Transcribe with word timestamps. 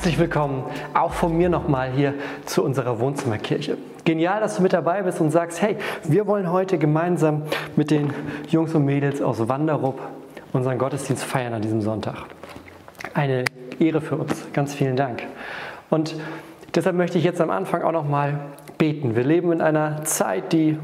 Herzlich 0.00 0.18
willkommen 0.18 0.64
auch 0.94 1.12
von 1.12 1.36
mir 1.36 1.50
nochmal 1.50 1.90
hier 1.90 2.14
zu 2.46 2.64
unserer 2.64 3.00
Wohnzimmerkirche. 3.00 3.76
Genial, 4.06 4.40
dass 4.40 4.56
du 4.56 4.62
mit 4.62 4.72
dabei 4.72 5.02
bist 5.02 5.20
und 5.20 5.30
sagst, 5.30 5.60
hey, 5.60 5.76
wir 6.04 6.26
wollen 6.26 6.50
heute 6.50 6.78
gemeinsam 6.78 7.42
mit 7.76 7.90
den 7.90 8.10
Jungs 8.48 8.74
und 8.74 8.86
Mädels 8.86 9.20
aus 9.20 9.46
Wanderup 9.46 10.00
unseren 10.54 10.78
Gottesdienst 10.78 11.22
feiern 11.22 11.52
an 11.52 11.60
diesem 11.60 11.82
Sonntag. 11.82 12.16
Eine 13.12 13.44
Ehre 13.78 14.00
für 14.00 14.16
uns. 14.16 14.46
Ganz 14.54 14.72
vielen 14.72 14.96
Dank. 14.96 15.22
Und 15.90 16.14
deshalb 16.74 16.96
möchte 16.96 17.18
ich 17.18 17.24
jetzt 17.24 17.42
am 17.42 17.50
Anfang 17.50 17.82
auch 17.82 17.92
nochmal 17.92 18.40
beten. 18.78 19.16
Wir 19.16 19.24
leben 19.24 19.52
in 19.52 19.60
einer 19.60 20.02
Zeit, 20.04 20.54
die 20.54 20.78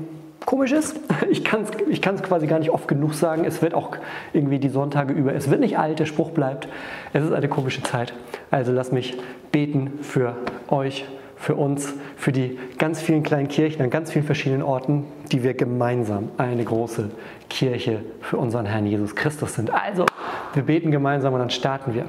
komisch 0.46 0.72
ist. 0.72 0.98
Ich 1.30 1.44
kann 1.44 1.62
es 1.62 1.70
ich 1.88 2.00
quasi 2.00 2.46
gar 2.46 2.58
nicht 2.60 2.70
oft 2.70 2.88
genug 2.88 3.14
sagen. 3.14 3.44
Es 3.44 3.60
wird 3.60 3.74
auch 3.74 3.96
irgendwie 4.32 4.58
die 4.58 4.68
Sonntage 4.68 5.12
über. 5.12 5.34
Es 5.34 5.50
wird 5.50 5.60
nicht 5.60 5.78
alt, 5.78 5.98
der 5.98 6.06
Spruch 6.06 6.30
bleibt. 6.30 6.68
Es 7.12 7.24
ist 7.24 7.32
eine 7.32 7.48
komische 7.48 7.82
Zeit. 7.82 8.14
Also 8.50 8.72
lass 8.72 8.92
mich 8.92 9.18
beten 9.50 9.98
für 10.02 10.36
euch, 10.68 11.04
für 11.36 11.54
uns, 11.54 11.92
für 12.16 12.32
die 12.32 12.58
ganz 12.78 13.00
vielen 13.00 13.22
kleinen 13.22 13.48
Kirchen 13.48 13.82
an 13.82 13.90
ganz 13.90 14.10
vielen 14.10 14.24
verschiedenen 14.24 14.62
Orten, 14.62 15.04
die 15.30 15.42
wir 15.42 15.54
gemeinsam 15.54 16.30
eine 16.38 16.64
große 16.64 17.10
Kirche 17.48 18.00
für 18.20 18.38
unseren 18.38 18.66
Herrn 18.66 18.86
Jesus 18.86 19.14
Christus 19.14 19.54
sind. 19.54 19.72
Also, 19.72 20.06
wir 20.54 20.62
beten 20.62 20.90
gemeinsam 20.90 21.34
und 21.34 21.40
dann 21.40 21.50
starten 21.50 21.94
wir. 21.94 22.06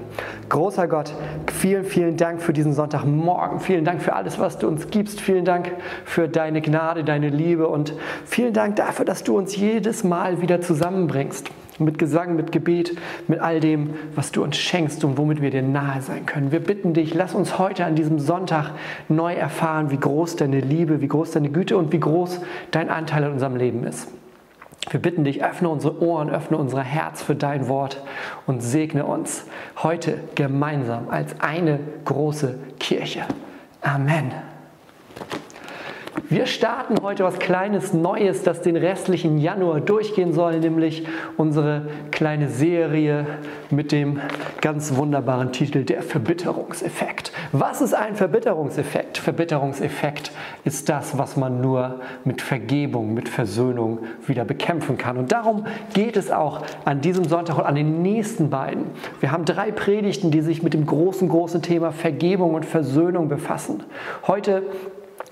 Großer 0.50 0.88
Gott, 0.88 1.14
vielen, 1.52 1.84
vielen 1.84 2.16
Dank 2.16 2.42
für 2.42 2.54
diesen 2.54 2.74
Sonntagmorgen. 2.74 3.60
Vielen 3.60 3.84
Dank 3.84 4.02
für 4.02 4.14
alles, 4.14 4.40
was 4.40 4.58
du 4.58 4.68
uns 4.68 4.90
gibst. 4.90 5.20
Vielen 5.20 5.44
Dank 5.44 5.72
für 6.06 6.30
deine 6.30 6.62
Gnade, 6.62 7.04
deine 7.04 7.30
Liebe 7.30 7.68
und 7.68 7.94
vielen 8.26 8.54
Dank 8.54 8.78
dafür, 8.78 9.06
dass 9.06 9.23
du 9.23 9.38
uns 9.38 9.56
jedes 9.56 10.04
Mal 10.04 10.42
wieder 10.42 10.62
zusammenbringst 10.62 11.52
mit 11.80 11.97
Gesang, 11.97 12.36
mit 12.36 12.52
Gebet, 12.52 12.97
mit 13.28 13.39
all 13.39 13.59
dem, 13.59 13.92
was 14.16 14.31
du 14.31 14.44
uns 14.44 14.58
schenkst 14.58 15.03
und 15.03 15.17
womit 15.17 15.42
wir 15.42 15.52
dir 15.52 15.61
nahe 15.61 16.02
sein 16.02 16.25
können. 16.25 16.52
Wir 16.52 16.59
bitten 16.59 16.94
dich, 16.94 17.14
lass 17.14 17.33
uns 17.33 17.59
heute 17.59 17.86
an 17.86 17.95
diesem 17.95 18.20
Sonntag 18.20 18.72
neu 19.09 19.33
erfahren, 19.33 19.92
wie 19.92 19.98
groß 19.98 20.36
deine 20.36 20.59
Liebe, 20.59 21.02
wie 21.02 21.08
groß 21.08 21.31
deine 21.31 21.50
Güte 21.50 21.78
und 21.78 21.92
wie 21.92 22.00
groß 22.00 22.42
dein 22.72 22.89
Anteil 22.89 23.23
in 23.23 23.31
unserem 23.33 23.55
Leben 23.55 23.83
ist. 23.83 24.08
Wir 24.89 25.02
bitten 25.02 25.25
dich, 25.25 25.44
öffne 25.44 25.67
unsere 25.67 26.02
Ohren, 26.02 26.30
öffne 26.30 26.58
unser 26.58 26.81
Herz 26.81 27.22
für 27.22 27.36
dein 27.36 27.67
Wort 27.67 28.02
und 28.45 28.64
segne 28.64 29.05
uns 29.05 29.45
heute 29.83 30.20
gemeinsam 30.36 31.09
als 31.09 31.39
eine 31.42 31.80
große 32.05 32.58
Kirche. 32.80 33.23
Amen. 33.81 34.47
Wir 36.30 36.46
starten 36.48 36.96
heute 37.04 37.23
was 37.23 37.38
Kleines 37.38 37.94
Neues, 37.94 38.42
das 38.42 38.62
den 38.62 38.76
restlichen 38.76 39.38
Januar 39.38 39.80
durchgehen 39.80 40.34
soll, 40.34 40.60
nämlich 40.60 41.06
unsere 41.38 41.88
kleine 42.12 42.50
Serie 42.50 43.26
mit 43.70 43.92
dem 43.92 44.20
ganz 44.60 44.95
wunderbaren 44.95 45.52
Titel 45.52 45.84
Der 45.84 46.02
Verbitterungseffekt. 46.02 47.32
Was 47.52 47.82
ist 47.82 47.94
ein 47.94 48.16
Verbitterungseffekt? 48.16 49.20
Verbitterungseffekt 49.20 50.32
ist 50.66 50.90
das, 50.90 51.18
was 51.18 51.38
man 51.38 51.62
nur 51.62 52.02
mit 52.26 52.42
Vergebung, 52.42 53.14
mit 53.14 53.30
Versöhnung 53.30 54.00
wieder 54.26 54.44
bekämpfen 54.44 54.98
kann. 54.98 55.18
Und 55.18 55.32
darum 55.32 55.66
geht 55.94 56.18
es 56.18 56.32
auch 56.32 56.64
an 56.84 57.00
diesem 57.00 57.26
Sonntag 57.26 57.60
und 57.60 57.66
an 57.66 57.76
den 57.76 58.02
nächsten 58.02 58.49
beiden. 58.49 58.88
Wir 59.20 59.32
haben 59.32 59.45
drei 59.45 59.72
Predigten, 59.72 60.32
die 60.32 60.42
sich 60.42 60.64
mit 60.64 60.73
dem 60.73 60.86
großen, 60.88 61.30
großen 61.30 61.61
Thema 61.61 61.92
Vergebung 61.92 62.55
und 62.55 62.66
Versöhnung 62.66 63.30
befassen. 63.30 63.84
Heute 64.26 64.64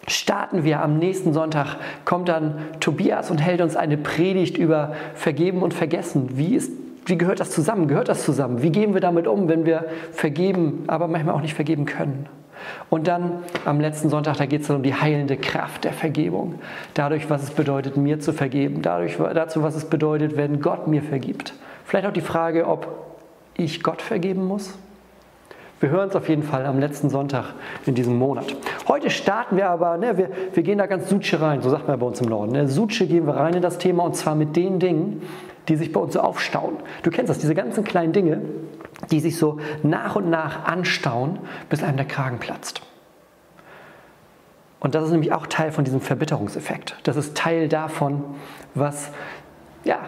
starten 0.07 0.63
wir 0.63 0.81
am 0.81 0.97
nächsten 0.97 1.33
Sonntag, 1.33 1.77
kommt 2.05 2.29
dann 2.29 2.55
Tobias 2.79 3.31
und 3.31 3.39
hält 3.39 3.61
uns 3.61 3.75
eine 3.75 3.97
Predigt 3.97 4.57
über 4.57 4.93
Vergeben 5.13 5.61
und 5.61 5.73
Vergessen. 5.73 6.38
Wie, 6.38 6.55
ist, 6.55 6.71
wie 7.05 7.17
gehört 7.17 7.39
das 7.39 7.51
zusammen? 7.51 7.88
Gehört 7.88 8.09
das 8.09 8.23
zusammen? 8.23 8.61
Wie 8.61 8.71
gehen 8.71 8.93
wir 8.93 9.01
damit 9.01 9.27
um, 9.27 9.47
wenn 9.47 9.66
wir 9.66 9.85
vergeben, 10.11 10.83
aber 10.88 11.07
manchmal 11.07 11.35
auch 11.35 11.41
nicht 11.41 11.55
vergeben 11.55 11.85
können? 11.85 12.27
Und 12.89 13.07
dann 13.07 13.43
am 13.66 13.79
letzten 13.79 14.09
Sonntag, 14.09 14.38
da 14.38 14.45
geht 14.45 14.61
es 14.61 14.69
um 14.69 14.83
die 14.83 14.93
heilende 14.93 15.38
Kraft 15.38 15.83
der 15.83 15.93
Vergebung. 15.93 16.55
Dadurch, 16.93 17.29
was 17.29 17.43
es 17.43 17.51
bedeutet, 17.51 17.97
mir 17.97 18.19
zu 18.19 18.33
vergeben. 18.33 18.81
Dadurch, 18.81 19.17
dazu, 19.17 19.63
was 19.63 19.75
es 19.75 19.85
bedeutet, 19.85 20.37
wenn 20.37 20.61
Gott 20.61 20.87
mir 20.87 21.01
vergibt. 21.01 21.53
Vielleicht 21.85 22.07
auch 22.07 22.13
die 22.13 22.22
Frage, 22.22 22.67
ob 22.67 22.87
ich 23.55 23.83
Gott 23.83 24.01
vergeben 24.01 24.45
muss. 24.45 24.77
Wir 25.85 25.91
hören 25.91 26.09
es 26.09 26.16
auf 26.16 26.28
jeden 26.29 26.41
Fall 26.41 26.66
am 26.66 26.79
letzten 26.79 27.12
Sonntag 27.12 27.53
in 27.85 27.94
diesem 27.94 28.18
Monat. 28.18 28.56
Heute 28.88 29.12
starten 29.12 29.56
wir 29.56 29.69
aber, 29.69 29.97
ne, 29.97 30.18
wir, 30.18 30.31
wir 30.51 30.63
gehen 30.63 30.79
da 30.79 30.88
ganz 30.88 31.07
Suche 31.09 31.40
rein, 31.40 31.62
so 31.62 31.69
sagt 31.69 31.88
man 31.88 32.00
bei 32.00 32.07
uns 32.07 32.19
im 32.22 32.28
Norden. 32.28 32.53
Ne? 32.53 32.68
Suche 32.68 33.06
gehen 33.06 33.28
wir 33.28 33.35
rein 33.35 33.53
in 33.53 33.62
das 33.62 33.78
Thema 33.78 34.03
und 34.03 34.16
zwar 34.16 34.34
mit 34.34 34.56
den 34.56 34.79
Dingen, 34.79 35.22
die 35.68 35.75
sich 35.75 35.91
bei 35.91 36.00
uns 36.00 36.13
so 36.13 36.22
aufstauen. 36.22 36.78
Du 37.03 37.12
kennst 37.12 37.29
das, 37.29 37.38
diese 37.38 37.53
ganzen 37.53 37.84
kleinen 37.84 38.13
Dinge, 38.13 38.41
die 39.12 39.19
sich 39.19 39.38
so 39.38 39.59
nach 39.84 40.16
und 40.16 40.28
nach 40.28 40.66
anstauen, 40.66 41.38
bis 41.69 41.84
einem 41.84 41.97
der 41.97 42.07
Kragen 42.07 42.40
platzt. 42.40 42.81
Und 44.79 44.96
das 44.96 45.03
ist 45.03 45.12
nämlich 45.12 45.34
auch 45.34 45.46
Teil 45.46 45.72
von 45.72 45.85
diesem 45.85 46.02
Verbitterungseffekt. 46.02 46.97
Das 47.03 47.16
ist 47.16 47.38
Teil 47.38 47.69
davon, 47.69 48.23
was 48.73 49.12
ja, 49.84 50.00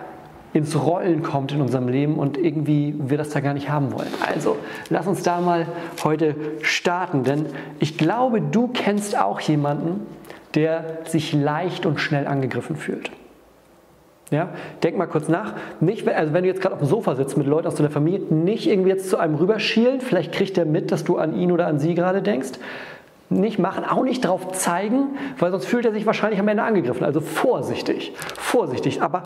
ins 0.57 0.75
Rollen 0.75 1.23
kommt 1.23 1.51
in 1.51 1.62
unserem 1.62 1.88
Leben 1.88 2.16
und 2.16 2.38
irgendwie 2.38 2.95
wir 2.97 3.18
das 3.18 3.29
da 3.29 3.40
gar 3.40 3.53
nicht 3.53 3.69
haben 3.69 3.94
wollen. 3.94 4.09
Also 4.25 4.57
lass 4.90 5.07
uns 5.07 5.23
da 5.23 5.40
mal 5.40 5.68
heute 6.03 6.35
starten, 6.62 7.23
denn 7.23 7.45
ich 7.79 7.97
glaube, 7.97 8.41
du 8.41 8.68
kennst 8.68 9.18
auch 9.18 9.40
jemanden, 9.40 10.06
der 10.56 11.00
sich 11.06 11.34
leicht 11.34 11.85
und 11.85 12.00
schnell 12.00 12.28
angegriffen 12.28 12.75
fühlt. 12.75 13.12
Ja, 14.29 14.50
denk 14.84 14.97
mal 14.97 15.06
kurz 15.06 15.29
nach. 15.29 15.53
Nicht, 15.79 16.06
also 16.07 16.34
wenn 16.34 16.44
du 16.44 16.50
jetzt 16.50 16.62
gerade 16.62 16.75
auf 16.75 16.81
dem 16.81 16.88
Sofa 16.88 17.16
sitzt 17.16 17.38
mit 17.38 17.47
Leuten 17.47 17.68
aus 17.68 17.75
deiner 17.75 17.89
Familie, 17.89 18.19
nicht 18.34 18.68
irgendwie 18.68 18.89
jetzt 18.89 19.09
zu 19.09 19.18
einem 19.18 19.35
rüberschielen. 19.35 20.01
Vielleicht 20.01 20.34
kriegt 20.34 20.57
er 20.57 20.66
mit, 20.66 20.91
dass 20.91 21.06
du 21.06 21.18
an 21.18 21.34
ihn 21.34 21.51
oder 21.51 21.68
an 21.68 21.79
sie 21.79 21.95
gerade 21.95 22.22
denkst, 22.22 22.59
nicht 23.29 23.59
machen, 23.59 23.83
auch 23.83 24.03
nicht 24.03 24.25
drauf 24.25 24.51
zeigen, 24.53 25.17
weil 25.38 25.51
sonst 25.51 25.65
fühlt 25.65 25.85
er 25.85 25.91
sich 25.91 26.05
wahrscheinlich 26.05 26.39
am 26.39 26.47
Ende 26.47 26.63
angegriffen. 26.63 27.03
Also 27.03 27.19
vorsichtig, 27.19 28.13
vorsichtig. 28.35 29.01
Aber 29.01 29.23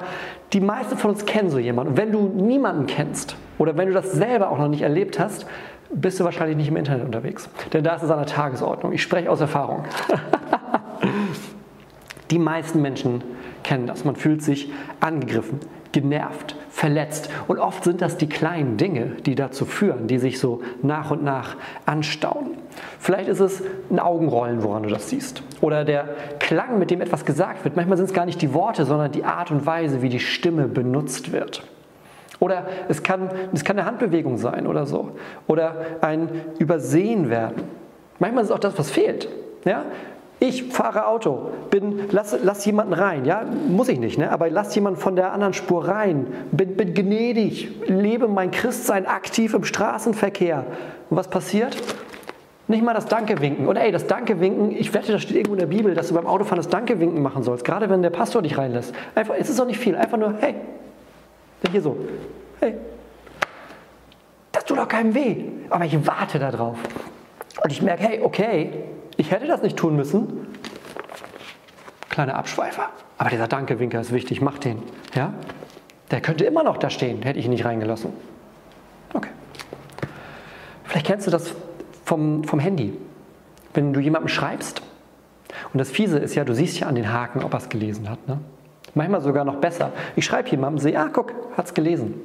die 0.54 0.62
meisten 0.62 0.98
von 0.98 1.12
uns 1.12 1.26
kennen 1.26 1.50
so 1.50 1.60
jemanden. 1.60 1.92
Und 1.92 1.98
wenn 1.98 2.12
du 2.12 2.22
niemanden 2.22 2.88
kennst 2.88 3.36
oder 3.58 3.78
wenn 3.78 3.88
du 3.88 3.94
das 3.94 4.12
selber 4.12 4.50
auch 4.50 4.58
noch 4.58 4.70
nicht 4.70 4.82
erlebt 4.82 5.20
hast, 5.20 5.46
bist 5.94 6.20
du 6.20 6.24
wahrscheinlich 6.24 6.58
nicht 6.58 6.70
im 6.70 6.78
Internet 6.78 7.06
unterwegs. 7.06 7.50
Denn 7.74 7.84
da 7.84 7.96
ist 7.96 8.04
es 8.04 8.10
an 8.10 8.18
der 8.18 8.28
Tagesordnung. 8.28 8.94
Ich 8.94 9.04
spreche 9.04 9.30
aus 9.30 9.42
Erfahrung. 9.42 9.84
die 12.32 12.40
meisten 12.40 12.82
Menschen 12.82 13.24
kennen 13.64 13.88
das. 13.88 14.06
Man 14.06 14.16
fühlt 14.16 14.42
sich 14.42 14.72
angegriffen, 15.00 15.60
genervt, 15.92 16.56
verletzt. 16.70 17.30
Und 17.48 17.60
oft 17.60 17.84
sind 17.84 18.02
das 18.02 18.18
die 18.18 18.30
kleinen 18.30 18.78
Dinge, 18.78 19.18
die 19.26 19.36
dazu 19.36 19.66
führen, 19.66 20.08
die 20.08 20.18
sich 20.18 20.40
so 20.40 20.62
nach 20.82 21.12
und 21.12 21.24
nach 21.24 21.58
anstauen. 21.86 22.58
Vielleicht 23.00 23.30
ist 23.30 23.40
es 23.40 23.64
ein 23.90 24.00
Augenrollen, 24.00 24.64
woran 24.64 24.84
du 24.84 24.90
das 24.90 25.10
siehst. 25.10 25.44
Oder 25.62 25.86
der 25.86 26.10
Klang, 26.40 26.80
mit 26.80 26.92
dem 26.92 27.02
etwas 27.02 27.26
gesagt 27.26 27.64
wird. 27.64 27.76
Manchmal 27.76 27.98
sind 27.98 28.06
es 28.06 28.14
gar 28.14 28.26
nicht 28.26 28.42
die 28.42 28.54
Worte, 28.54 28.86
sondern 28.86 29.12
die 29.12 29.24
Art 29.24 29.52
und 29.52 29.66
Weise, 29.66 30.02
wie 30.02 30.10
die 30.10 30.20
Stimme 30.20 30.68
benutzt 30.68 31.32
wird. 31.32 31.64
Oder 32.40 32.66
es 32.90 33.04
kann, 33.04 33.30
es 33.54 33.64
kann 33.64 33.78
eine 33.78 33.86
Handbewegung 33.86 34.38
sein 34.38 34.66
oder 34.66 34.86
so. 34.86 35.12
Oder 35.48 35.76
ein 36.02 36.30
Übersehen 36.58 37.30
werden. 37.30 37.64
Manchmal 38.18 38.44
ist 38.44 38.50
es 38.50 38.56
auch 38.56 38.60
das, 38.60 38.78
was 38.78 38.90
fehlt. 38.90 39.30
Ja? 39.64 39.86
Ich 40.44 40.64
fahre 40.64 41.06
Auto, 41.06 41.52
bin, 41.70 42.00
lass, 42.10 42.36
lass 42.44 42.66
jemanden 42.66 42.94
rein, 42.94 43.26
ja, 43.26 43.44
muss 43.68 43.90
ich 43.90 44.00
nicht, 44.00 44.18
ne? 44.18 44.32
aber 44.32 44.50
lass 44.50 44.74
jemanden 44.74 45.00
von 45.00 45.16
der 45.16 45.34
anderen 45.34 45.54
Spur 45.54 45.88
rein, 45.88 46.26
bin, 46.52 46.76
bin 46.76 46.96
gnädig, 46.96 47.70
lebe 47.88 48.28
mein 48.28 48.50
Christsein 48.50 49.06
aktiv 49.06 49.54
im 49.54 49.64
Straßenverkehr. 49.64 50.66
Und 51.12 51.18
was 51.18 51.28
passiert? 51.28 51.78
Nicht 52.72 52.86
mal 52.86 52.94
das 52.94 53.06
Danke 53.06 53.42
winken. 53.42 53.68
Und 53.68 53.76
ey, 53.76 53.92
das 53.92 54.08
Danke 54.08 54.40
winken, 54.40 54.72
ich 54.72 54.94
wette, 54.94 55.12
das 55.12 55.24
steht 55.24 55.36
irgendwo 55.36 55.56
in 55.56 55.60
der 55.60 55.66
Bibel, 55.66 55.94
dass 55.94 56.08
du 56.08 56.14
beim 56.14 56.26
Autofahren 56.26 56.56
das 56.56 56.70
Danke 56.70 57.02
winken 57.02 57.22
machen 57.22 57.44
sollst, 57.44 57.66
gerade 57.66 57.90
wenn 57.90 58.02
der 58.02 58.12
Pastor 58.12 58.42
dich 58.42 58.58
reinlässt. 58.58 58.96
Einfach, 59.14 59.36
es 59.38 59.50
ist 59.50 59.60
doch 59.60 59.66
nicht 59.66 59.78
viel, 59.78 59.94
einfach 59.94 60.18
nur, 60.18 60.36
hey, 60.40 60.56
hier 61.70 61.82
so, 61.82 61.98
hey, 62.62 62.76
das 64.54 64.64
tut 64.64 64.78
doch 64.78 64.88
keinem 64.88 65.14
weh, 65.14 65.44
aber 65.70 65.84
ich 65.84 66.08
warte 66.08 66.40
darauf. 66.40 66.78
Und 67.62 67.72
ich 67.74 67.82
merke, 67.82 68.04
hey, 68.04 68.22
okay, 68.24 68.72
ich 69.18 69.32
hätte 69.32 69.48
das 69.48 69.62
nicht 69.62 69.76
tun 69.76 69.98
müssen. 69.98 70.48
Kleiner 72.10 72.36
Abschweifer. 72.36 72.88
Aber 73.18 73.30
dieser 73.30 73.50
Dankewinker 73.50 74.00
ist 74.00 74.14
wichtig, 74.14 74.42
mach 74.42 74.60
den. 74.60 74.82
Ja? 75.14 75.34
Der 76.10 76.22
könnte 76.22 76.46
immer 76.46 76.64
noch 76.64 76.78
da 76.78 76.90
stehen, 76.90 77.22
hätte 77.22 77.38
ich 77.38 77.46
ihn 77.46 77.52
nicht 77.52 77.66
reingelassen. 77.66 78.14
Okay. 79.14 79.30
Vielleicht 80.86 81.08
kennst 81.08 81.28
du 81.28 81.32
das 81.32 81.54
vom, 82.12 82.44
vom 82.44 82.60
Handy. 82.60 82.94
Wenn 83.74 83.94
du 83.94 84.02
jemandem 84.02 84.28
schreibst 84.28 84.82
Und 85.72 85.80
das 85.80 85.90
Fiese 85.90 86.20
ist 86.20 86.36
ja, 86.36 86.44
du 86.44 86.54
siehst 86.54 86.78
ja 86.78 86.88
an 86.88 86.96
den 86.96 87.14
Haken, 87.14 87.42
ob 87.42 87.54
er 87.54 87.60
es 87.60 87.70
gelesen 87.70 88.10
hat. 88.10 88.28
Ne? 88.28 88.38
Manchmal 88.96 89.22
sogar 89.22 89.46
noch 89.46 89.56
besser. 89.56 89.94
Ich 90.18 90.26
schreibe 90.26 90.50
jemandem, 90.50 90.80
sehe, 90.80 91.00
ah, 91.00 91.10
guck, 91.12 91.32
hat 91.56 91.68
es 91.68 91.74
gelesen. 91.74 92.16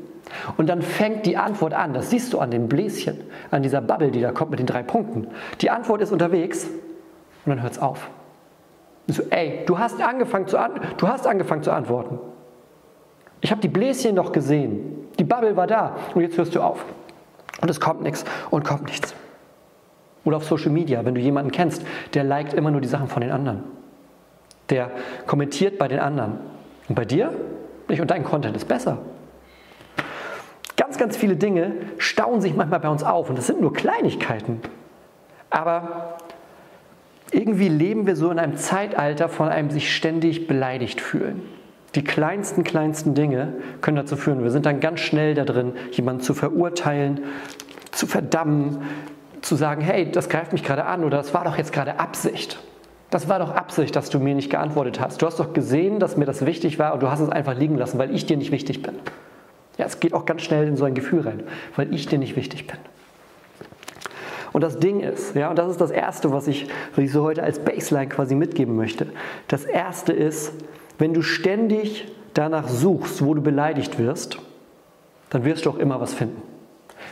Und 0.56 0.68
dann 0.68 0.82
fängt 0.82 1.24
die 1.24 1.36
Antwort 1.36 1.72
an. 1.72 1.94
Das 1.94 2.10
siehst 2.10 2.32
du 2.32 2.40
an 2.40 2.50
den 2.50 2.68
Bläschen, 2.68 3.20
an 3.52 3.62
dieser 3.62 3.80
Bubble, 3.80 4.10
die 4.10 4.20
da 4.20 4.32
kommt 4.32 4.50
mit 4.50 4.58
den 4.58 4.66
drei 4.66 4.82
Punkten. 4.82 5.28
Die 5.60 5.70
Antwort 5.70 6.02
ist 6.02 6.10
unterwegs 6.10 6.64
und 6.64 7.50
dann 7.50 7.62
hört 7.62 7.74
es 7.74 7.78
auf. 7.78 8.10
So, 9.06 9.22
ey, 9.30 9.62
du 9.66 9.78
hast, 9.78 10.02
angefangen 10.02 10.48
zu 10.48 10.58
an, 10.58 10.80
du 10.96 11.06
hast 11.06 11.28
angefangen 11.28 11.62
zu 11.62 11.70
antworten. 11.70 12.18
Ich 13.40 13.52
habe 13.52 13.60
die 13.60 13.68
Bläschen 13.68 14.16
noch 14.16 14.32
gesehen. 14.32 15.06
Die 15.16 15.24
Bubble 15.24 15.56
war 15.56 15.68
da 15.68 15.94
und 16.12 16.22
jetzt 16.22 16.36
hörst 16.36 16.56
du 16.56 16.60
auf. 16.60 16.84
Und 17.60 17.70
es 17.70 17.78
kommt 17.78 18.02
nichts 18.02 18.24
und 18.50 18.64
kommt 18.64 18.86
nichts. 18.86 19.14
Oder 20.26 20.38
auf 20.38 20.44
Social 20.44 20.72
Media, 20.72 21.04
wenn 21.04 21.14
du 21.14 21.20
jemanden 21.20 21.52
kennst, 21.52 21.86
der 22.14 22.24
liked 22.24 22.52
immer 22.52 22.72
nur 22.72 22.80
die 22.80 22.88
Sachen 22.88 23.06
von 23.06 23.22
den 23.22 23.30
anderen. 23.30 23.62
Der 24.70 24.90
kommentiert 25.26 25.78
bei 25.78 25.86
den 25.86 26.00
anderen. 26.00 26.40
Und 26.88 26.96
bei 26.96 27.04
dir 27.04 27.32
nicht. 27.88 28.00
Und 28.00 28.10
dein 28.10 28.24
Content 28.24 28.56
ist 28.56 28.66
besser. 28.66 28.98
Ganz, 30.76 30.98
ganz 30.98 31.16
viele 31.16 31.36
Dinge 31.36 31.72
stauen 31.98 32.40
sich 32.40 32.56
manchmal 32.56 32.80
bei 32.80 32.88
uns 32.88 33.04
auf. 33.04 33.30
Und 33.30 33.38
das 33.38 33.46
sind 33.46 33.60
nur 33.60 33.72
Kleinigkeiten. 33.72 34.60
Aber 35.48 36.16
irgendwie 37.30 37.68
leben 37.68 38.08
wir 38.08 38.16
so 38.16 38.28
in 38.30 38.40
einem 38.40 38.56
Zeitalter 38.56 39.28
von 39.28 39.48
einem 39.48 39.70
sich 39.70 39.94
ständig 39.94 40.48
beleidigt 40.48 41.00
fühlen. 41.00 41.42
Die 41.94 42.02
kleinsten, 42.02 42.64
kleinsten 42.64 43.14
Dinge 43.14 43.54
können 43.80 43.96
dazu 43.96 44.16
führen, 44.16 44.42
wir 44.42 44.50
sind 44.50 44.66
dann 44.66 44.80
ganz 44.80 45.00
schnell 45.00 45.34
da 45.34 45.44
drin, 45.44 45.72
jemanden 45.92 46.20
zu 46.20 46.34
verurteilen, 46.34 47.20
zu 47.92 48.06
verdammen, 48.06 48.82
zu 49.48 49.56
sagen, 49.56 49.80
hey, 49.80 50.10
das 50.10 50.28
greift 50.28 50.52
mich 50.52 50.62
gerade 50.62 50.84
an 50.84 51.04
oder 51.04 51.16
das 51.18 51.34
war 51.34 51.44
doch 51.44 51.56
jetzt 51.56 51.72
gerade 51.72 51.98
Absicht. 51.98 52.58
Das 53.10 53.28
war 53.28 53.38
doch 53.38 53.50
Absicht, 53.50 53.94
dass 53.94 54.10
du 54.10 54.18
mir 54.18 54.34
nicht 54.34 54.50
geantwortet 54.50 55.00
hast. 55.00 55.22
Du 55.22 55.26
hast 55.26 55.38
doch 55.38 55.52
gesehen, 55.52 56.00
dass 56.00 56.16
mir 56.16 56.24
das 56.24 56.44
wichtig 56.44 56.78
war 56.78 56.94
und 56.94 57.02
du 57.02 57.10
hast 57.10 57.20
es 57.20 57.28
einfach 57.28 57.56
liegen 57.56 57.76
lassen, 57.76 57.98
weil 57.98 58.14
ich 58.14 58.26
dir 58.26 58.36
nicht 58.36 58.50
wichtig 58.50 58.82
bin. 58.82 58.94
Ja, 59.78 59.84
es 59.84 60.00
geht 60.00 60.12
auch 60.14 60.24
ganz 60.24 60.42
schnell 60.42 60.66
in 60.66 60.76
so 60.76 60.84
ein 60.84 60.94
Gefühl 60.94 61.20
rein, 61.20 61.42
weil 61.76 61.94
ich 61.94 62.06
dir 62.06 62.18
nicht 62.18 62.34
wichtig 62.36 62.66
bin. 62.66 62.78
Und 64.52 64.62
das 64.62 64.78
Ding 64.78 65.00
ist, 65.00 65.36
ja, 65.36 65.50
und 65.50 65.58
das 65.58 65.70
ist 65.70 65.80
das 65.80 65.90
Erste, 65.90 66.32
was 66.32 66.48
ich, 66.48 66.66
was 66.94 67.04
ich 67.04 67.12
so 67.12 67.22
heute 67.22 67.42
als 67.42 67.58
Baseline 67.58 68.08
quasi 68.08 68.34
mitgeben 68.34 68.74
möchte. 68.74 69.06
Das 69.48 69.64
Erste 69.64 70.12
ist, 70.12 70.52
wenn 70.98 71.12
du 71.12 71.22
ständig 71.22 72.10
danach 72.32 72.66
suchst, 72.66 73.22
wo 73.24 73.34
du 73.34 73.42
beleidigt 73.42 73.98
wirst, 73.98 74.38
dann 75.30 75.44
wirst 75.44 75.66
du 75.66 75.70
auch 75.70 75.76
immer 75.76 76.00
was 76.00 76.14
finden. 76.14 76.40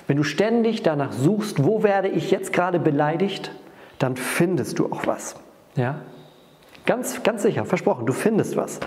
Wenn 0.07 0.17
du 0.17 0.23
ständig 0.23 0.83
danach 0.83 1.13
suchst, 1.13 1.65
wo 1.65 1.83
werde 1.83 2.09
ich 2.09 2.31
jetzt 2.31 2.53
gerade 2.53 2.79
beleidigt, 2.79 3.51
dann 3.99 4.17
findest 4.17 4.79
du 4.79 4.87
auch 4.87 5.07
was. 5.07 5.37
Ja? 5.77 5.97
Ganz, 6.87 7.23
ganz 7.23 7.43
sicher, 7.43 7.65
versprochen, 7.65 8.07
du 8.07 8.13
findest 8.13 8.57
was. 8.57 8.81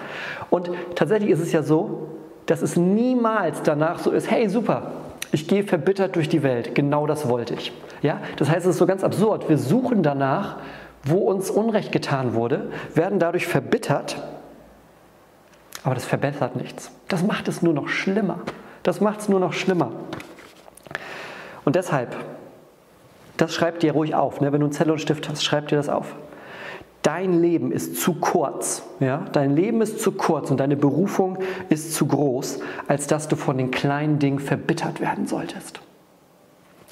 Und 0.49 0.69
tatsächlich 0.95 1.31
ist 1.31 1.39
es 1.39 1.51
ja 1.51 1.63
so, 1.63 2.09
dass 2.45 2.61
es 2.61 2.77
niemals 2.77 3.63
danach 3.63 3.99
so 3.99 4.11
ist, 4.11 4.29
hey 4.29 4.47
super, 4.49 4.91
ich 5.31 5.47
gehe 5.47 5.63
verbittert 5.63 6.15
durch 6.15 6.29
die 6.29 6.43
Welt. 6.43 6.75
Genau 6.75 7.07
das 7.07 7.27
wollte 7.27 7.55
ich. 7.55 7.73
Ja? 8.01 8.21
Das 8.37 8.49
heißt, 8.49 8.65
es 8.65 8.75
ist 8.75 8.77
so 8.77 8.85
ganz 8.85 9.03
absurd. 9.03 9.49
Wir 9.49 9.57
suchen 9.57 10.03
danach, 10.03 10.57
wo 11.03 11.17
uns 11.17 11.49
Unrecht 11.49 11.91
getan 11.91 12.33
wurde, 12.33 12.71
werden 12.93 13.19
dadurch 13.19 13.47
verbittert, 13.47 14.21
aber 15.83 15.95
das 15.95 16.05
verbessert 16.05 16.55
nichts. 16.55 16.91
Das 17.07 17.23
macht 17.23 17.47
es 17.47 17.61
nur 17.61 17.73
noch 17.73 17.87
schlimmer. 17.87 18.39
Das 18.83 19.01
macht 19.01 19.21
es 19.21 19.29
nur 19.29 19.39
noch 19.39 19.53
schlimmer. 19.53 19.91
Und 21.67 21.75
deshalb, 21.75 22.15
das 23.35 23.53
schreibt 23.53 23.83
dir 23.83 23.91
ruhig 23.91 24.15
auf. 24.15 24.39
Ne? 24.39 24.53
Wenn 24.53 24.61
du 24.61 24.67
einen 24.67 24.71
Zettel 24.71 24.93
und 24.93 24.99
Stift 24.99 25.27
hast, 25.27 25.43
schreib 25.43 25.67
dir 25.67 25.75
das 25.75 25.89
auf. 25.89 26.15
Dein 27.01 27.41
Leben 27.41 27.73
ist 27.73 27.99
zu 27.99 28.13
kurz. 28.13 28.83
Ja? 29.01 29.25
Dein 29.33 29.53
Leben 29.53 29.81
ist 29.81 29.99
zu 29.99 30.13
kurz 30.13 30.49
und 30.49 30.61
deine 30.61 30.77
Berufung 30.77 31.39
ist 31.67 31.93
zu 31.93 32.05
groß, 32.05 32.61
als 32.87 33.07
dass 33.07 33.27
du 33.27 33.35
von 33.35 33.57
den 33.57 33.69
kleinen 33.69 34.17
Dingen 34.17 34.39
verbittert 34.39 35.01
werden 35.01 35.27
solltest. 35.27 35.81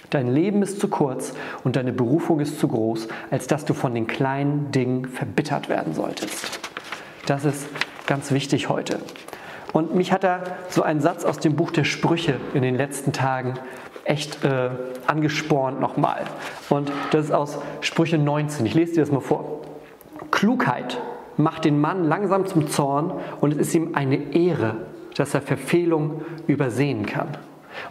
Dein 0.10 0.28
Leben 0.28 0.62
ist 0.62 0.82
zu 0.82 0.90
kurz 0.90 1.32
und 1.64 1.78
deine 1.78 1.94
Berufung 1.94 2.42
ist 2.42 2.60
zu 2.60 2.68
groß, 2.68 3.08
als 3.32 3.48
dass 3.48 3.64
du 3.64 3.74
von 3.74 3.96
den 3.96 4.08
kleinen 4.08 4.72
Dingen 4.72 5.06
verbittert 5.06 5.70
werden 5.70 5.94
solltest. 5.94 6.60
Das 7.28 7.46
ist 7.46 7.66
ganz 8.08 8.32
wichtig 8.32 8.68
heute. 8.68 9.00
Und 9.76 9.94
mich 9.94 10.14
hat 10.14 10.24
da 10.24 10.40
so 10.70 10.84
ein 10.84 11.02
Satz 11.02 11.26
aus 11.26 11.38
dem 11.38 11.58
Buch 11.58 11.70
der 11.70 11.84
Sprüche 11.84 12.36
in 12.54 12.62
den 12.62 12.76
letzten 12.76 13.12
Tagen 13.12 13.56
echt 14.06 14.46
äh, 14.46 14.70
angespornt 15.06 15.82
nochmal. 15.82 16.22
Und 16.70 16.94
das 17.12 17.26
ist 17.26 17.32
aus 17.34 17.58
Sprüche 17.82 18.18
19. 18.18 18.66
Ich 18.66 18.74
lese 18.74 18.94
dir 18.94 19.02
das 19.02 19.12
mal 19.12 19.20
vor. 19.20 19.60
Klugheit 20.32 21.02
macht 21.36 21.66
den 21.66 21.82
Mann 21.82 22.06
langsam 22.06 22.46
zum 22.46 22.70
Zorn 22.70 23.20
und 23.42 23.52
es 23.52 23.58
ist 23.58 23.76
ihm 23.76 23.96
eine 23.96 24.34
Ehre, 24.34 24.78
dass 25.18 25.34
er 25.34 25.42
Verfehlung 25.42 26.22
übersehen 26.48 27.06
kann. 27.06 27.28